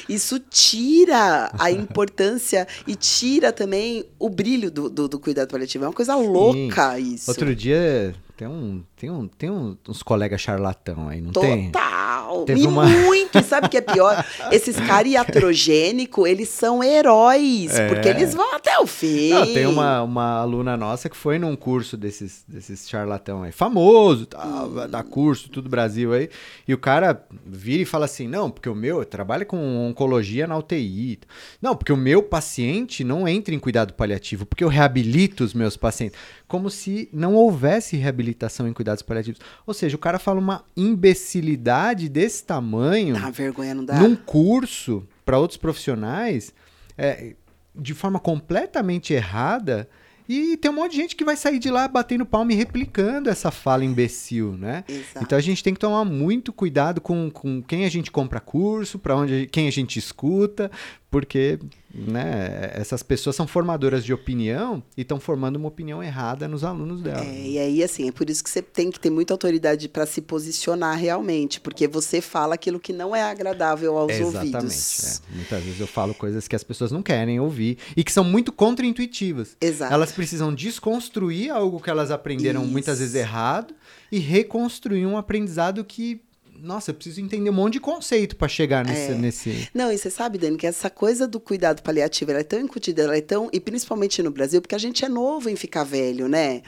[0.08, 5.86] Isso tira a importância e tira também o brilho do, do, do cuidado paliativo.
[5.86, 7.30] É uma coisa louca isso.
[7.30, 11.72] Outro dia tem um tem um tem uns colegas charlatão aí, não tem?
[11.72, 11.97] Total.
[12.46, 13.38] Teve e uma- muito.
[13.38, 14.24] E sabe o que é pior?
[14.52, 17.74] Esses caras iatrogênicos, eles são heróis.
[17.78, 17.88] É.
[17.88, 19.30] Porque eles vão até o fim.
[19.30, 24.26] Não, tem uma, uma aluna nossa que foi num curso desses, desses charlatão aí, famoso,
[24.26, 26.30] tal, vai dar curso, tudo Brasil aí,
[26.68, 30.58] e o cara vira e fala assim, não, porque o meu, trabalha com oncologia na
[30.58, 31.20] UTI,
[31.62, 35.76] não, porque o meu paciente não entra em cuidado paliativo, porque eu reabilito os meus
[35.78, 39.42] pacientes, como se não houvesse reabilitação em cuidados paliativos.
[39.66, 44.00] Ou seja, o cara fala uma imbecilidade desse tamanho Dá vergonha, não dá?
[44.00, 46.54] num curso para outros profissionais
[46.98, 47.36] é,
[47.76, 49.90] de forma completamente errada
[50.30, 53.30] e tem um monte de gente que vai sair de lá batendo palma e replicando
[53.30, 54.84] essa fala imbecil, né?
[54.88, 55.20] Exato.
[55.24, 59.00] Então a gente tem que tomar muito cuidado com, com quem a gente compra curso,
[59.00, 60.70] para onde quem a gente escuta,
[61.10, 61.58] porque
[61.98, 67.02] né, essas pessoas são formadoras de opinião e estão formando uma opinião errada nos alunos
[67.02, 67.26] dela.
[67.26, 70.06] É, e aí, assim, é por isso que você tem que ter muita autoridade para
[70.06, 74.56] se posicionar realmente, porque você fala aquilo que não é agradável aos Exatamente.
[74.56, 75.22] ouvidos.
[75.32, 75.36] é.
[75.36, 78.52] Muitas vezes eu falo coisas que as pessoas não querem ouvir e que são muito
[78.52, 79.58] contraintuitivas.
[79.60, 79.94] Exato.
[79.94, 83.02] Elas precisam desconstruir algo que elas aprenderam muitas Isso.
[83.02, 83.74] vezes errado
[84.12, 86.22] e reconstruir um aprendizado que,
[86.62, 89.16] nossa, eu preciso entender um monte de conceito para chegar nesse, É.
[89.16, 89.70] nesse.
[89.74, 93.04] Não, e você sabe, Dani, que essa coisa do cuidado paliativo ela é tão incutida,
[93.04, 93.50] ela é tão.
[93.54, 96.62] E principalmente no Brasil, porque a gente é novo em ficar velho, né?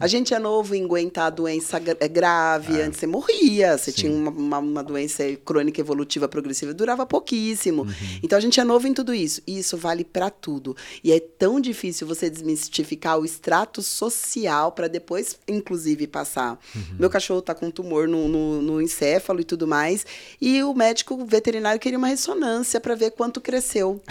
[0.00, 2.80] A gente é novo em aguentar a doença é grave.
[2.80, 3.96] Antes você morria, você Sim.
[3.96, 7.82] tinha uma, uma, uma doença crônica evolutiva progressiva, durava pouquíssimo.
[7.82, 7.94] Uhum.
[8.22, 9.40] Então a gente é novo em tudo isso.
[9.46, 10.76] E isso vale para tudo.
[11.02, 16.58] E é tão difícil você desmistificar o extrato social para depois, inclusive, passar.
[16.74, 16.82] Uhum.
[16.98, 20.06] Meu cachorro tá com tumor no, no, no encéfalo e tudo mais.
[20.40, 24.02] E o médico veterinário queria uma ressonância para ver quanto cresceu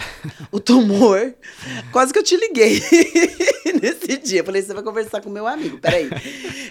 [0.52, 1.34] o tumor.
[1.92, 2.82] Quase que eu te liguei
[3.80, 4.40] nesse dia.
[4.40, 5.78] Eu falei, você vai conversar com meu amigo.
[5.78, 6.08] Peraí.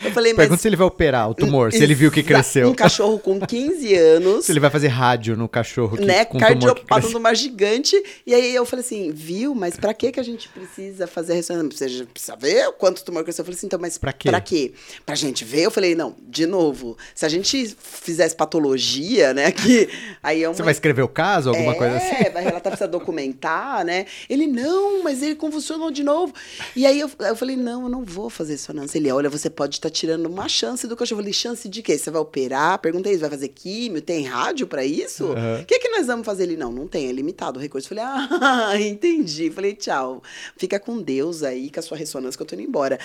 [0.03, 0.43] Eu falei, mas.
[0.43, 2.69] Pergunta se ele vai operar o tumor, se ele viu que cresceu.
[2.69, 6.37] Um cachorro com 15 anos Se ele vai fazer rádio no cachorro que, né, com
[6.37, 8.01] cardiopata numa gigante.
[8.25, 9.53] E aí eu falei assim, viu?
[9.55, 11.87] Mas pra que que a gente precisa fazer a ressonância?
[11.89, 13.41] Você precisa ver quanto tumor cresceu?
[13.41, 14.29] Eu falei assim, então, mas Pra quê?
[14.29, 14.73] Pra quê?
[15.05, 15.61] Pra gente ver?
[15.61, 19.51] Eu falei, não, de novo, se a gente fizesse patologia, né?
[19.51, 19.89] Que
[20.21, 20.53] aí é uma...
[20.53, 22.15] Você vai escrever o caso, alguma é, coisa assim?
[22.25, 24.05] É, vai relatar, precisa documentar, né?
[24.29, 26.34] Ele, não, mas ele convulsionou de novo.
[26.75, 28.97] E aí eu, eu falei, não, eu não vou fazer ressonância.
[28.97, 31.19] Ele, olha, você pode estar tirando uma chance do cachorro.
[31.19, 31.97] Eu falei, chance de quê?
[31.97, 32.79] Você vai operar?
[32.79, 34.01] Perguntei, vai fazer químio?
[34.01, 35.25] Tem rádio para isso?
[35.25, 35.63] O uhum.
[35.67, 36.43] que, que nós vamos fazer?
[36.43, 37.91] Ele, não, não tem, é limitado o recurso.
[37.91, 39.49] Eu falei, ah, entendi.
[39.49, 40.21] Falei, tchau.
[40.55, 42.99] Fica com Deus aí, com a sua ressonância que eu tô indo embora.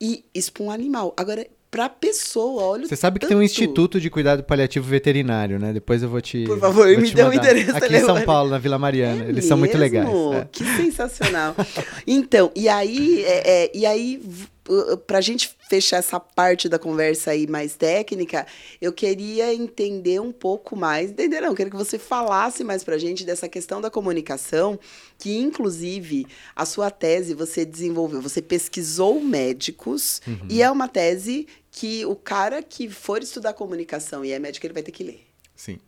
[0.00, 1.14] E isso pra um animal.
[1.16, 5.74] Agora, pra pessoa, olha Você sabe que tem um instituto de cuidado paliativo veterinário, né?
[5.74, 7.76] Depois eu vou te Por favor, me dê um endereço.
[7.76, 9.24] Aqui em São Paulo, na Vila Mariana.
[9.24, 9.48] É Eles mesmo?
[9.48, 10.08] são muito legais.
[10.08, 10.48] É.
[10.50, 11.54] Que sensacional.
[12.06, 14.22] então, e aí, é, é, e aí
[15.06, 18.46] para a gente fechar essa parte da conversa aí mais técnica,
[18.80, 22.98] eu queria entender um pouco mais, entender não, queria que você falasse mais para a
[22.98, 24.78] gente dessa questão da comunicação,
[25.18, 30.46] que inclusive a sua tese você desenvolveu, você pesquisou médicos uhum.
[30.48, 34.72] e é uma tese que o cara que for estudar comunicação e é médico, ele
[34.72, 35.26] vai ter que ler.
[35.54, 35.78] Sim.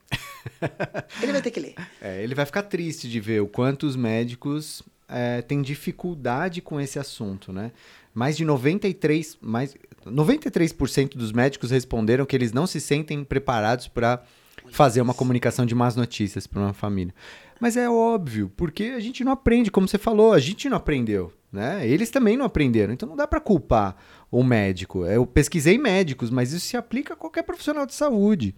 [1.23, 1.75] ele vai ter que ler.
[1.99, 6.79] É, ele vai ficar triste de ver o quanto os médicos é, têm dificuldade com
[6.79, 7.73] esse assunto, né?
[8.19, 14.23] mais de 93, mais, 93% dos médicos responderam que eles não se sentem preparados para
[14.71, 17.15] fazer uma comunicação de más notícias para uma família.
[17.61, 21.33] Mas é óbvio, porque a gente não aprende, como você falou, a gente não aprendeu,
[21.53, 21.87] né?
[21.87, 23.97] Eles também não aprenderam, então não dá para culpar
[24.31, 25.05] o médico.
[25.05, 28.55] Eu pesquisei médicos, mas isso se aplica a qualquer profissional de saúde,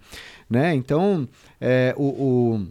[0.48, 0.74] né?
[0.74, 1.28] Então,
[1.60, 2.66] é, o, o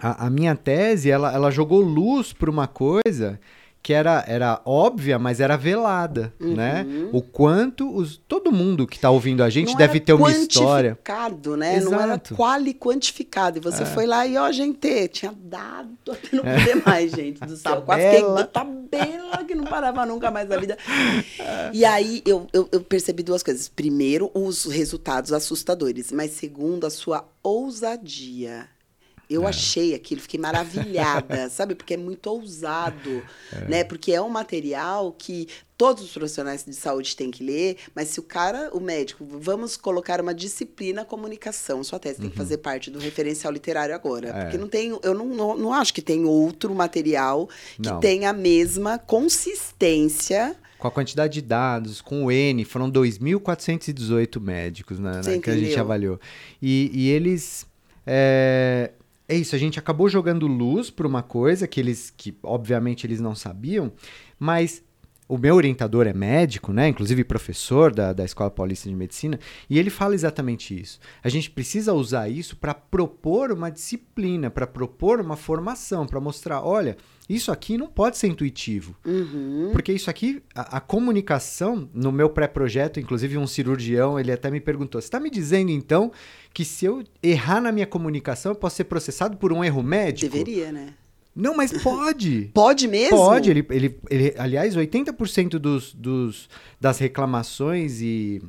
[0.00, 3.38] a, a, minha tese, ela, ela jogou luz para uma coisa
[3.84, 6.54] que era, era óbvia, mas era velada, uhum.
[6.54, 6.86] né?
[7.12, 10.92] O quanto os, todo mundo que está ouvindo a gente não deve ter uma história.
[10.92, 11.76] quantificado, né?
[11.76, 11.90] Exato.
[11.90, 13.58] Não era quali quantificado.
[13.58, 13.86] E você é.
[13.86, 16.58] foi lá e, ó, gente, tinha dado até não é.
[16.60, 16.82] poder é.
[16.82, 17.82] mais, gente do céu.
[17.82, 20.78] Quase fiquei tabela que não parava nunca mais na vida.
[21.38, 21.70] É.
[21.74, 23.68] E aí eu, eu, eu percebi duas coisas.
[23.68, 28.66] Primeiro, os resultados assustadores, mas segundo, a sua ousadia
[29.28, 29.48] eu é.
[29.48, 31.74] achei aquilo, fiquei maravilhada, sabe?
[31.74, 33.68] Porque é muito ousado, é.
[33.68, 33.84] né?
[33.84, 38.20] Porque é um material que todos os profissionais de saúde têm que ler, mas se
[38.20, 42.22] o cara, o médico, vamos colocar uma disciplina comunicação, sua tese uhum.
[42.22, 42.44] tem que uhum.
[42.44, 44.28] fazer parte do referencial literário agora.
[44.28, 44.42] É.
[44.42, 48.00] Porque não tem, eu não, não, não, acho que tem outro material que não.
[48.00, 54.98] tenha a mesma consistência com a quantidade de dados, com o N, foram 2.418 médicos
[54.98, 56.20] né, né que a gente avaliou.
[56.60, 57.66] E, e eles
[58.06, 58.90] é,
[59.28, 63.20] é isso, a gente acabou jogando luz para uma coisa que eles, que obviamente eles
[63.20, 63.92] não sabiam,
[64.38, 64.82] mas
[65.26, 66.88] o meu orientador é médico, né?
[66.88, 71.00] Inclusive professor da, da Escola Paulista de Medicina, e ele fala exatamente isso.
[71.22, 76.62] A gente precisa usar isso para propor uma disciplina, para propor uma formação, para mostrar,
[76.62, 76.96] olha,
[77.28, 78.94] isso aqui não pode ser intuitivo.
[79.04, 79.70] Uhum.
[79.72, 84.60] Porque isso aqui, a, a comunicação, no meu pré-projeto, inclusive um cirurgião, ele até me
[84.60, 86.12] perguntou: você está me dizendo então
[86.52, 90.30] que se eu errar na minha comunicação, eu posso ser processado por um erro médico?
[90.30, 90.94] Deveria, né?
[91.34, 92.50] Não, mas pode.
[92.54, 93.16] pode mesmo?
[93.16, 93.50] Pode.
[93.50, 96.48] Ele, ele, ele, aliás, 80% dos, dos,
[96.80, 98.42] das reclamações e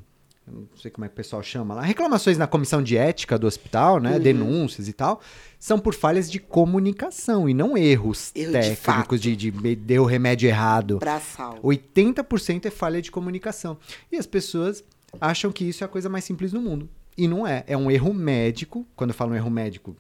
[0.48, 3.48] não sei como é que o pessoal chama lá, reclamações na comissão de ética do
[3.48, 4.20] hospital, né, uhum.
[4.20, 5.20] denúncias e tal,
[5.58, 10.48] são por falhas de comunicação e não erros Erro técnicos de, de, de deu remédio
[10.48, 11.00] errado.
[11.00, 11.60] Braçal.
[11.64, 13.78] 80% é falha de comunicação.
[14.12, 14.84] E as pessoas
[15.20, 16.88] acham que isso é a coisa mais simples do mundo.
[17.18, 17.64] E não é.
[17.68, 18.86] É um erro médico.
[18.96, 19.96] Quando eu falo um erro médico,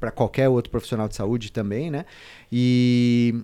[0.00, 2.04] para qualquer outro profissional de saúde também, né?
[2.50, 3.34] E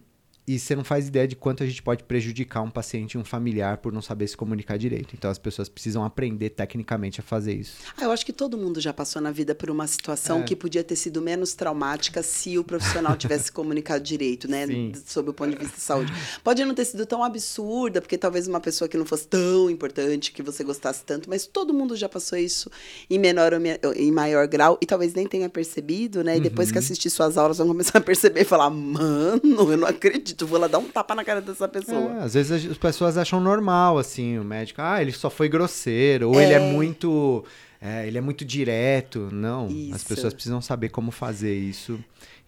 [0.46, 3.24] e você não faz ideia de quanto a gente pode prejudicar um paciente e um
[3.24, 5.14] familiar por não saber se comunicar direito.
[5.14, 7.76] Então as pessoas precisam aprender tecnicamente a fazer isso.
[7.96, 10.42] Ah, eu acho que todo mundo já passou na vida por uma situação é.
[10.42, 14.66] que podia ter sido menos traumática se o profissional tivesse comunicado direito, né?
[14.66, 14.92] Sim.
[15.06, 16.12] Sob o ponto de vista de saúde.
[16.42, 20.32] Pode não ter sido tão absurda, porque talvez uma pessoa que não fosse tão importante,
[20.32, 22.68] que você gostasse tanto, mas todo mundo já passou isso
[23.08, 26.38] em menor ou em maior grau e talvez nem tenha percebido, né?
[26.38, 26.72] E depois uhum.
[26.72, 30.46] que assistir suas aulas vão começar a perceber e falar: mano, eu não acredito acredito,
[30.46, 32.18] vou lá dar um tapa na cara dessa pessoa.
[32.18, 36.30] É, às vezes as pessoas acham normal, assim, o médico, ah, ele só foi grosseiro,
[36.30, 36.44] ou é.
[36.44, 37.44] ele é muito.
[37.80, 39.28] É, ele é muito direto.
[39.32, 39.94] Não, isso.
[39.94, 41.98] as pessoas precisam saber como fazer isso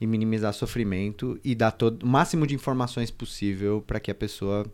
[0.01, 4.65] e minimizar sofrimento e dar todo, o máximo de informações possível para que a pessoa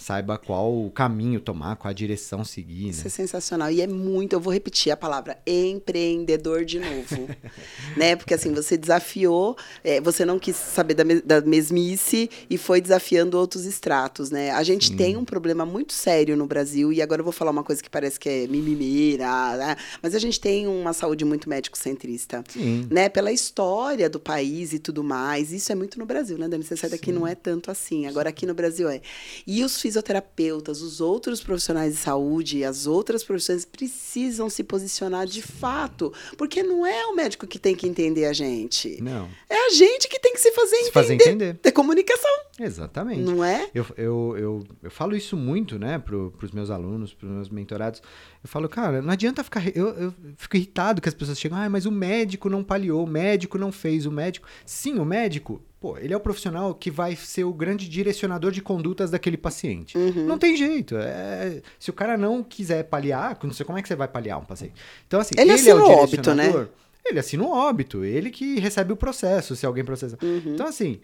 [0.00, 2.88] saiba qual caminho tomar, qual a direção seguir.
[2.88, 3.06] Isso né?
[3.06, 3.70] é sensacional.
[3.70, 7.28] E é muito, eu vou repetir a palavra, empreendedor de novo.
[7.96, 8.16] né?
[8.16, 13.38] Porque assim, você desafiou, é, você não quis saber da, da, mesmice e foi desafiando
[13.38, 14.50] outros estratos, né?
[14.52, 14.96] A gente Sim.
[14.96, 17.90] tem um problema muito sério no Brasil, e agora eu vou falar uma coisa que
[17.90, 19.76] parece que é mimimeira, né?
[20.02, 22.42] mas a gente tem uma saúde muito médico-centrista.
[22.90, 23.08] Né?
[23.08, 25.52] Pela história do país e tudo mais.
[25.52, 26.64] Isso é muito no Brasil, né, Dani?
[26.64, 27.18] Você sai daqui, Sim.
[27.18, 28.06] não é tanto assim.
[28.06, 29.00] Agora aqui no Brasil é.
[29.46, 35.42] E os fisioterapeutas, os outros profissionais de saúde, as outras profissões precisam se posicionar de
[35.42, 39.02] fato, porque não é o médico que tem que entender a gente.
[39.02, 39.28] Não.
[39.48, 40.92] É a gente que tem que se fazer Se entender.
[40.92, 41.60] fazer entender.
[41.64, 43.20] É comunicação, Exatamente.
[43.22, 43.68] não é?
[43.74, 48.00] Eu, eu, eu, eu falo isso muito, né, pro, pros meus alunos, pros meus mentorados.
[48.42, 49.66] Eu falo, cara, não adianta ficar.
[49.76, 53.08] Eu, eu fico irritado que as pessoas chegam, ah, mas o médico não paliou, o
[53.08, 54.46] médico não fez, o médico.
[54.64, 58.60] Sim, o médico, pô, ele é o profissional que vai ser o grande direcionador de
[58.60, 59.96] condutas daquele paciente.
[59.96, 60.26] Uhum.
[60.26, 60.96] Não tem jeito.
[60.96, 64.38] é- se o cara não quiser paliar, não sei como é que você vai paliar
[64.38, 64.74] um paciente.
[65.06, 66.68] Então, assim, Ele ele, é o óbito, né?
[67.04, 70.18] Ele assina o óbito, ele que recebe o processo, se alguém processar.
[70.22, 70.52] Uhum.
[70.54, 71.00] Então, assim,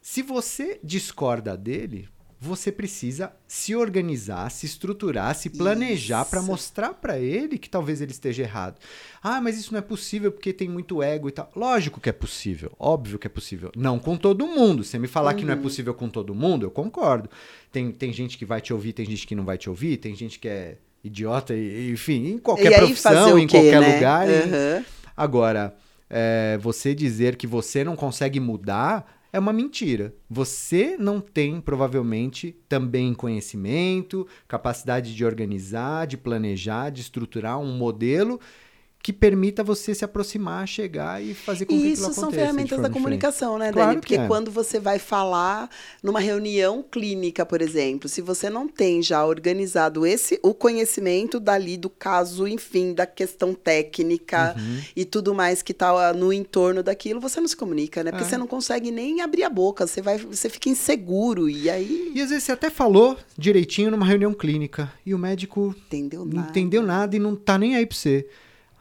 [0.00, 2.08] se você discorda dele,
[2.44, 8.10] você precisa se organizar, se estruturar, se planejar para mostrar para ele que talvez ele
[8.12, 8.78] esteja errado.
[9.22, 11.50] Ah, mas isso não é possível porque tem muito ego e tal.
[11.56, 13.70] Lógico que é possível, óbvio que é possível.
[13.76, 14.84] Não com todo mundo.
[14.84, 15.60] Se me falar que não Uhum.
[15.60, 17.28] é possível com todo mundo, eu concordo.
[17.72, 20.14] Tem, tem gente que vai te ouvir, tem gente que não vai te ouvir, tem
[20.14, 23.94] gente que é idiota, e- enfim, em qualquer profissão, o em quê, qualquer né?
[23.94, 24.26] lugar.
[24.28, 24.84] Aham.
[25.16, 25.74] Agora,
[26.10, 30.14] é, você dizer que você não consegue mudar é uma mentira.
[30.30, 38.38] Você não tem, provavelmente, também conhecimento, capacidade de organizar, de planejar, de estruturar um modelo
[39.04, 42.40] que permita você se aproximar, chegar e fazer com que E aquilo isso são aconteça
[42.40, 44.00] ferramentas da comunicação, né, Claro Dani?
[44.00, 44.26] que Porque é.
[44.26, 45.68] quando você vai falar
[46.02, 51.76] numa reunião clínica, por exemplo, se você não tem já organizado esse o conhecimento dali
[51.76, 54.80] do caso, enfim, da questão técnica Uhum.
[54.96, 58.10] e tudo mais que tá no entorno daquilo, você não se comunica, né?
[58.10, 58.28] Porque É.
[58.28, 62.22] você não consegue nem abrir a boca, você vai, você fica inseguro e aí E
[62.22, 66.48] às vezes você até falou direitinho numa reunião clínica e o médico entendeu não nada.
[66.48, 68.26] entendeu nada e não tá nem aí pra você.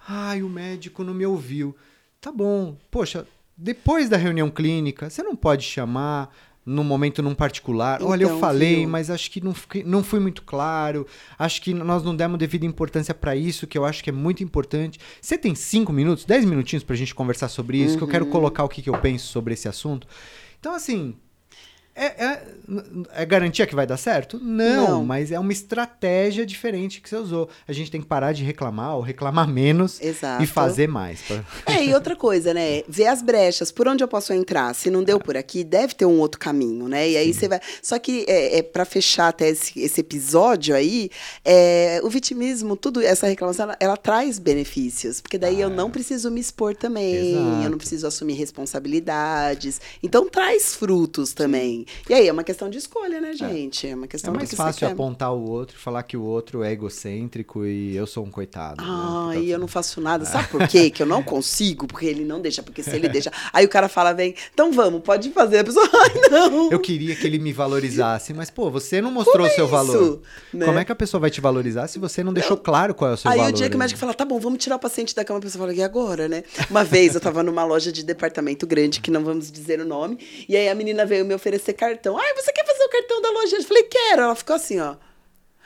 [0.07, 1.75] Ai, o médico não me ouviu.
[2.19, 2.77] Tá bom.
[2.91, 3.27] Poxa,
[3.57, 6.33] depois da reunião clínica, você não pode chamar
[6.65, 8.01] no momento num particular.
[8.01, 8.89] Olha, eu Então, falei, viu?
[8.89, 11.05] mas acho que não, fiquei- não fui muito claro.
[11.37, 14.41] Acho que nós não demos devida importância pra isso, que eu acho que é muito
[14.43, 14.97] importante.
[15.21, 18.11] Você tem cinco minutos, dez minutinhos pra gente conversar sobre isso, que eu Uhum.
[18.11, 20.07] quero colocar o que, que eu penso sobre esse assunto.
[20.57, 21.15] Então, assim,
[21.95, 22.43] é, é,
[23.15, 24.39] é garantia que vai dar certo?
[24.41, 25.05] Não, Não.
[25.05, 27.49] mas é uma estratégia diferente que você usou.
[27.67, 30.43] A gente tem que parar de reclamar ou reclamar menos Exato.
[30.43, 31.21] e fazer mais.
[31.21, 32.83] pra- É, e outra coisa, né?
[32.87, 34.73] Ver as brechas, por onde eu posso entrar.
[34.73, 37.09] Se não deu por aqui, deve ter um outro caminho, né?
[37.09, 37.59] E aí você vai.
[37.81, 41.09] Só que, é, é, para fechar até esse, esse episódio aí,
[41.45, 45.21] é, o vitimismo, tudo, essa reclamação, ela, ela traz benefícios.
[45.21, 47.69] Porque daí eu não preciso me expor também, eu Ah, Exato.
[47.69, 49.79] não preciso assumir responsabilidades.
[50.01, 51.82] Então traz frutos também.
[52.09, 53.87] E aí é uma questão de escolha, né, gente?
[53.87, 56.23] É uma É questão do mais que fácil apontar o outro e falar que o
[56.23, 58.81] outro é egocêntrico e eu sou um coitado.
[58.81, 58.87] né?
[58.89, 60.25] Ah, Por e eu causa- não faço nada.
[60.25, 60.89] Sabe por quê?
[60.89, 63.31] Que eu não consigo, porque ele não deixa, porque se ele deixa.
[63.53, 65.59] Aí o cara fala, vem, então vamos, pode fazer.
[65.59, 66.71] A pessoa, ai, não.
[66.71, 70.21] Eu queria que ele me valorizasse, mas, pô, você não mostrou o seu isso, valor.
[70.53, 70.65] né?
[70.65, 73.13] Como é que a pessoa vai te valorizar se você não deixou claro qual é
[73.13, 73.49] o seu Aí valor?
[73.51, 75.41] o dia que o médico fala, tá bom, vamos tirar o paciente da cama, a
[75.41, 76.43] pessoa fala, e agora, né?
[76.69, 80.17] Uma vez eu tava numa loja de departamento grande, que não vamos dizer o nome,
[80.47, 82.17] e aí a menina veio me oferecer cartão.
[82.17, 83.55] Ai, você quer fazer o cartão da loja?
[83.57, 84.21] Eu falei, quero.
[84.21, 84.95] Ela ficou assim, ó.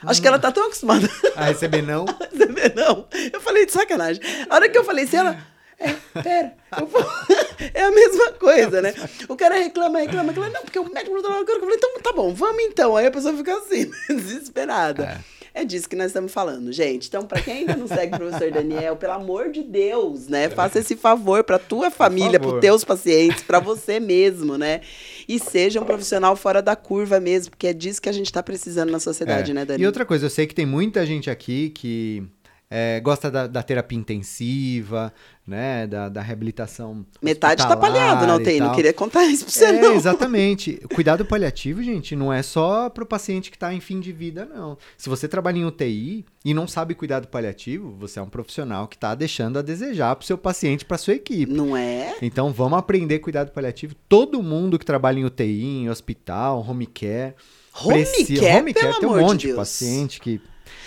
[0.02, 2.04] Acho que ela tá tão acostumada A receber não?
[2.04, 3.06] a receber, não.
[3.32, 4.22] Eu falei de sacanagem.
[4.48, 5.38] A hora que eu falei assim, ela.
[5.80, 6.54] É, pera,
[6.90, 7.06] vou...
[7.72, 8.92] é a mesma coisa, né?
[9.28, 10.52] O cara reclama, reclama, reclama.
[10.52, 11.38] Não, porque o médico não tá lá.
[11.38, 12.96] Eu falei, então tá bom, vamos então.
[12.96, 15.24] Aí a pessoa fica assim, desesperada.
[15.54, 15.64] É.
[15.64, 17.06] disso que nós estamos falando, gente.
[17.06, 20.48] Então, para quem ainda não segue o professor Daniel, pelo amor de Deus, né?
[20.48, 24.80] Faça esse favor para tua família, para teus pacientes, para você mesmo, né?
[25.28, 28.42] E seja um profissional fora da curva mesmo, porque é disso que a gente está
[28.42, 29.54] precisando na sociedade, É.
[29.54, 29.82] né, Dani?
[29.82, 32.24] E outra coisa, eu sei que tem muita gente aqui que
[32.70, 35.12] é, gosta da, da terapia intensiva,
[35.46, 35.86] né?
[35.86, 37.04] Da, da reabilitação.
[37.22, 37.74] Metade tá
[38.26, 38.60] não e tem?
[38.60, 39.94] Não queria contar isso pra você, É, não.
[39.94, 40.74] exatamente.
[40.94, 44.76] Cuidado paliativo, gente, não é só pro paciente que tá em fim de vida, não.
[44.96, 48.98] Se você trabalha em UTI e não sabe cuidado paliativo, você é um profissional que
[48.98, 51.50] tá deixando a desejar pro seu paciente, pra sua equipe.
[51.52, 52.16] Não é?
[52.20, 53.94] Então vamos aprender cuidado paliativo.
[54.08, 57.34] Todo mundo que trabalha em UTI, em hospital, home care.
[57.80, 59.56] Home precisa- care, home care tem um monte de, Deus.
[59.56, 60.40] paciente que.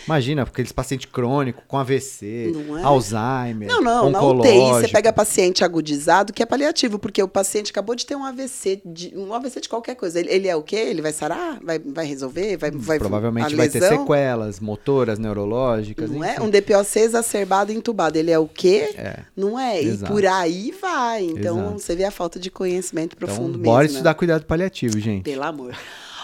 [0.05, 2.83] Imagina, aqueles pacientes crônicos com AVC, Não é?
[2.83, 3.67] Alzheimer.
[3.67, 4.57] Não, não, na oncológico.
[4.57, 8.25] UTI você pega paciente agudizado que é paliativo, porque o paciente acabou de ter um
[8.25, 10.19] AVC, de, um AVC de qualquer coisa.
[10.19, 10.75] Ele, ele é o quê?
[10.75, 11.59] Ele vai sarar?
[11.61, 12.57] Vai, vai resolver?
[12.57, 16.09] Vai, vai Provavelmente vai ter sequelas motoras, neurológicas.
[16.09, 16.33] Não é?
[16.33, 16.43] enfim.
[16.43, 18.17] Um DPOC exacerbado e entubado.
[18.17, 18.93] Ele é o quê?
[18.97, 19.19] É.
[19.35, 19.81] Não é?
[19.81, 20.11] Exato.
[20.11, 21.23] E por aí vai.
[21.23, 21.79] Então Exato.
[21.79, 23.97] você vê a falta de conhecimento Então, profundo bora mesmo.
[23.97, 24.15] estudar né?
[24.15, 25.23] cuidado paliativo, gente.
[25.23, 25.75] Pelo amor.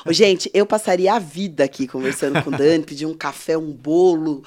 [0.10, 4.43] Gente, eu passaria a vida aqui conversando com o Dani, pedir um café, um bolo.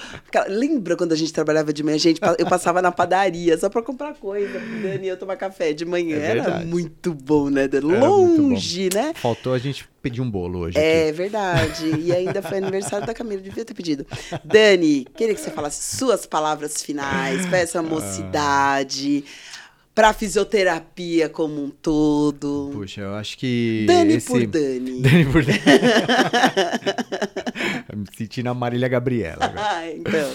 [0.49, 1.99] Lembra quando a gente trabalhava de manhã?
[1.99, 5.73] Gente, eu passava na padaria só para comprar coisa pro Dani e eu tomar café
[5.73, 6.17] de manhã.
[6.17, 7.93] É Era muito bom, né, Dani?
[7.93, 9.13] Longe, né?
[9.15, 10.79] Faltou a gente pedir um bolo hoje.
[10.79, 11.13] É aqui.
[11.13, 11.95] verdade.
[12.01, 14.07] E ainda foi aniversário da Camila, devia ter pedido.
[14.45, 19.25] Dani, queria que você falasse suas palavras finais para essa mocidade.
[19.27, 19.60] Ah
[19.95, 22.71] para fisioterapia como um todo.
[22.73, 23.85] Puxa, eu acho que.
[23.87, 24.29] Dani esse...
[24.29, 25.03] por Dani.
[25.03, 25.59] Dani por Dani.
[27.97, 29.41] Me sentindo a Marília Gabriela.
[29.57, 30.31] ah, então.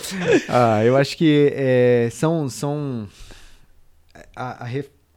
[0.50, 2.50] Ah, eu acho que é, são.
[2.50, 3.08] são
[4.36, 4.68] a, a,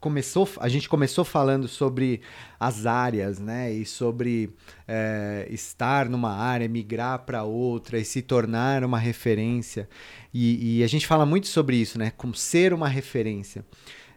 [0.00, 2.20] começou, a gente começou falando sobre
[2.58, 3.72] as áreas, né?
[3.72, 4.54] E sobre
[4.86, 9.88] é, estar numa área, migrar para outra e se tornar uma referência.
[10.32, 12.12] E, e, a gente fala muito sobre isso, né?
[12.16, 13.64] Como ser uma referência.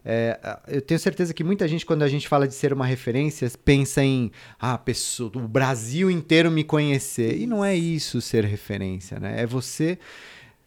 [0.03, 3.49] É, eu tenho certeza que muita gente, quando a gente fala de ser uma referência,
[3.63, 7.37] pensa em ah, pessoa, o Brasil inteiro me conhecer.
[7.37, 9.41] E não é isso ser referência, né?
[9.41, 9.97] É você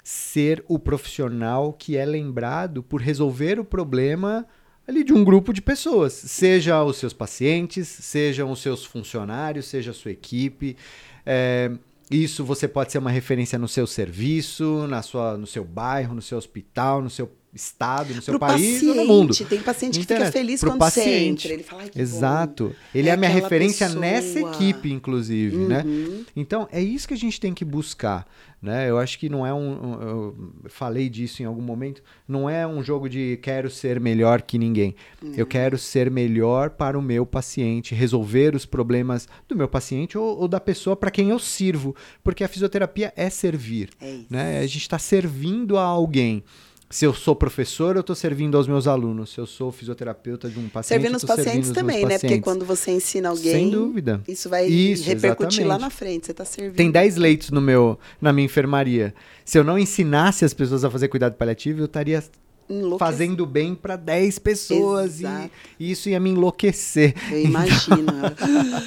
[0.02, 4.46] ser o profissional que é lembrado por resolver o problema
[4.86, 9.92] ali de um grupo de pessoas, seja os seus pacientes, sejam os seus funcionários, seja
[9.92, 10.76] a sua equipe.
[11.24, 11.72] É,
[12.10, 16.20] isso você pode ser uma referência no seu serviço, na sua, no seu bairro, no
[16.20, 19.34] seu hospital, no seu estado, no seu Pro país paciente, no mundo.
[19.44, 21.42] Tem paciente que fica feliz Pro quando paciente.
[21.42, 21.52] você entra.
[21.54, 22.68] Ele fala, Exato.
[22.68, 22.74] Bom.
[22.94, 24.00] Ele é, é a minha referência pessoa.
[24.00, 25.82] nessa equipe, inclusive, né?
[25.84, 26.18] uhum.
[26.18, 26.24] né?
[26.34, 28.26] Então, é isso que a gente tem que buscar,
[28.60, 28.90] né?
[28.90, 29.98] Eu acho que não é um...
[30.00, 30.36] Eu
[30.66, 32.02] falei disso em algum momento.
[32.26, 34.96] Não é um jogo de quero ser melhor que ninguém.
[35.22, 35.34] Uhum.
[35.36, 40.40] Eu quero ser melhor para o meu paciente, resolver os problemas do meu paciente ou,
[40.40, 41.94] ou da pessoa para quem eu sirvo.
[42.22, 44.58] Porque a fisioterapia é servir, é né?
[44.58, 46.42] A gente está servindo a alguém.
[46.94, 49.32] Se eu sou professor, eu estou servindo aos meus alunos.
[49.32, 52.20] Se eu sou fisioterapeuta de um paciente, servindo os pacientes também, né?
[52.20, 55.66] Porque quando você ensina alguém, sem dúvida, isso vai isso, repercutir exatamente.
[55.66, 56.26] lá na frente.
[56.26, 56.76] Você está servindo.
[56.76, 59.12] Tem 10 leitos no meu, na minha enfermaria.
[59.44, 62.22] Se eu não ensinasse as pessoas a fazer cuidado paliativo, eu estaria
[62.96, 65.26] fazendo bem para 10 pessoas e,
[65.80, 67.12] e, isso ia me enlouquecer.
[67.28, 68.06] Eu imagino.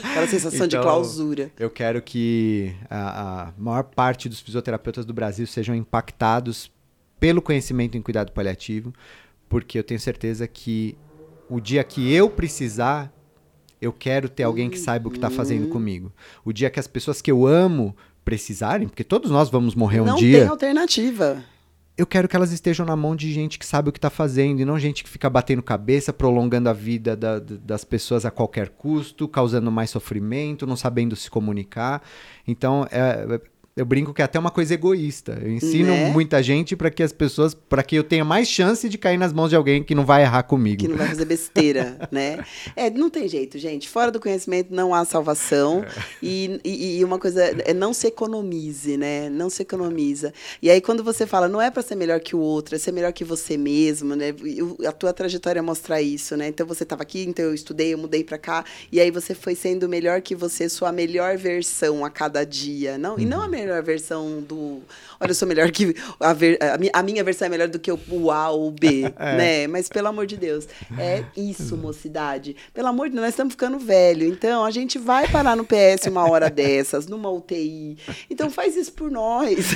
[0.10, 1.52] Aquela sensação então, de clausura.
[1.60, 6.72] Eu quero que a, a maior parte dos fisioterapeutas do Brasil sejam impactados
[7.20, 8.94] pelo conhecimento em cuidado paliativo,
[9.50, 10.98] porque eu tenho certeza que
[11.50, 13.12] o dia que eu precisar,
[13.82, 15.70] eu quero ter alguém que saiba o que está fazendo uhum.
[15.70, 16.12] comigo.
[16.44, 17.96] O dia que as pessoas que eu amo
[18.26, 20.40] precisarem, porque todos nós vamos morrer um não dia.
[20.40, 21.44] Não tem alternativa.
[21.98, 24.60] Eu quero que elas estejam na mão de gente que sabe o que está fazendo
[24.60, 28.70] e não gente que fica batendo cabeça, prolongando a vida da, das pessoas a qualquer
[28.70, 32.04] custo, causando mais sofrimento, não sabendo se comunicar.
[32.46, 33.42] Então, é,
[33.78, 35.38] eu brinco que é até uma coisa egoísta.
[35.40, 36.10] Eu ensino né?
[36.10, 39.32] muita gente para que as pessoas, para que eu tenha mais chance de cair nas
[39.32, 40.82] mãos de alguém que não vai errar comigo.
[40.82, 42.44] Que não vai fazer besteira, né?
[42.76, 43.88] É, não tem jeito, gente.
[43.88, 45.84] Fora do conhecimento não há salvação.
[45.84, 46.02] É.
[46.24, 49.30] E, e, e, uma coisa é não se economize, né?
[49.30, 50.34] Não se economiza.
[50.60, 52.92] E aí quando você fala, não é para ser melhor que o outro, é ser
[52.92, 54.34] melhor que você mesmo, né?
[54.88, 56.48] A tua trajetória mostra isso, né?
[56.48, 59.54] Então você estava aqui, então eu estudei, eu mudei para cá, e aí você foi
[59.54, 63.20] sendo melhor que você, sua melhor versão a cada dia, não?
[63.20, 63.52] E não a uhum.
[63.52, 64.82] melhor melhor versão do.
[65.20, 65.96] Olha, eu sou melhor que.
[66.20, 66.58] A, ver,
[66.94, 69.38] a, minha versão é melhor do que o A ou o B, é.
[69.38, 69.68] né?
[69.68, 70.68] Mas pelo amor de Deus.
[70.98, 72.56] É isso, mocidade.
[72.74, 74.28] Pelo amor de Deus, nós estamos ficando velho.
[74.28, 77.98] Então, a gente vai parar no PS uma hora dessas, numa UTI.
[78.30, 79.68] Então, faz isso por nós.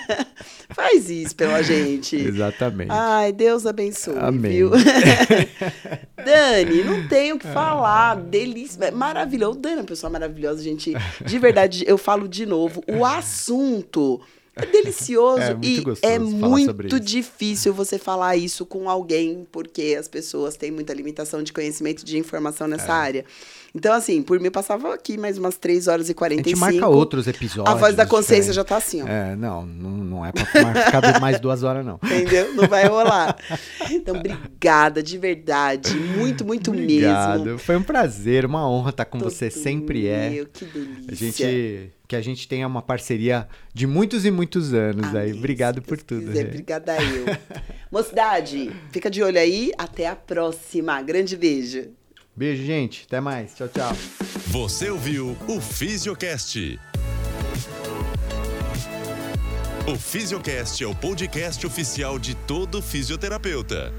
[0.70, 2.16] faz isso pela gente.
[2.16, 2.90] Exatamente.
[2.90, 4.52] Ai, Deus abençoe, Amém.
[4.52, 4.70] viu?
[6.24, 8.16] Dani, não tenho o que falar.
[8.16, 8.90] Delícia.
[8.90, 9.58] Maravilhoso.
[9.58, 10.94] Dani é uma pessoa maravilhosa, gente.
[11.24, 12.82] De verdade, eu falo de novo.
[12.88, 14.20] O assunto
[14.56, 20.56] é delicioso é e é muito difícil você falar isso com alguém, porque as pessoas
[20.56, 22.90] têm muita limitação de conhecimento de informação nessa é.
[22.90, 23.24] área.
[23.72, 26.64] Então, assim, por mim, passava aqui mais umas 3 horas e 45.
[26.64, 27.72] A gente marca outros episódios.
[27.72, 29.06] A voz da consciência já tá assim, ó.
[29.06, 32.00] É, não, não, não é pra ficar mais duas horas, não.
[32.02, 32.52] Entendeu?
[32.54, 33.36] Não vai rolar.
[33.90, 35.94] Então, obrigada, de verdade.
[35.94, 37.44] Muito, muito Obrigado.
[37.44, 37.58] mesmo.
[37.58, 40.30] Foi um prazer, uma honra estar com Todo você, sempre é.
[40.30, 41.10] Meu, que delícia.
[41.10, 45.22] A gente que a gente tenha uma parceria de muitos e muitos anos Amém.
[45.22, 45.32] aí.
[45.32, 46.26] Obrigado por tudo.
[46.26, 47.24] Quiser, obrigada eu.
[47.88, 49.70] Mocidade, fica de olho aí.
[49.78, 51.00] Até a próxima.
[51.02, 51.92] Grande beijo.
[52.34, 53.04] Beijo, gente.
[53.06, 53.54] Até mais.
[53.54, 53.92] Tchau, tchau.
[54.48, 56.80] Você ouviu o Fisiocast.
[59.86, 63.92] O Fisiocast é o podcast oficial de todo fisioterapeuta.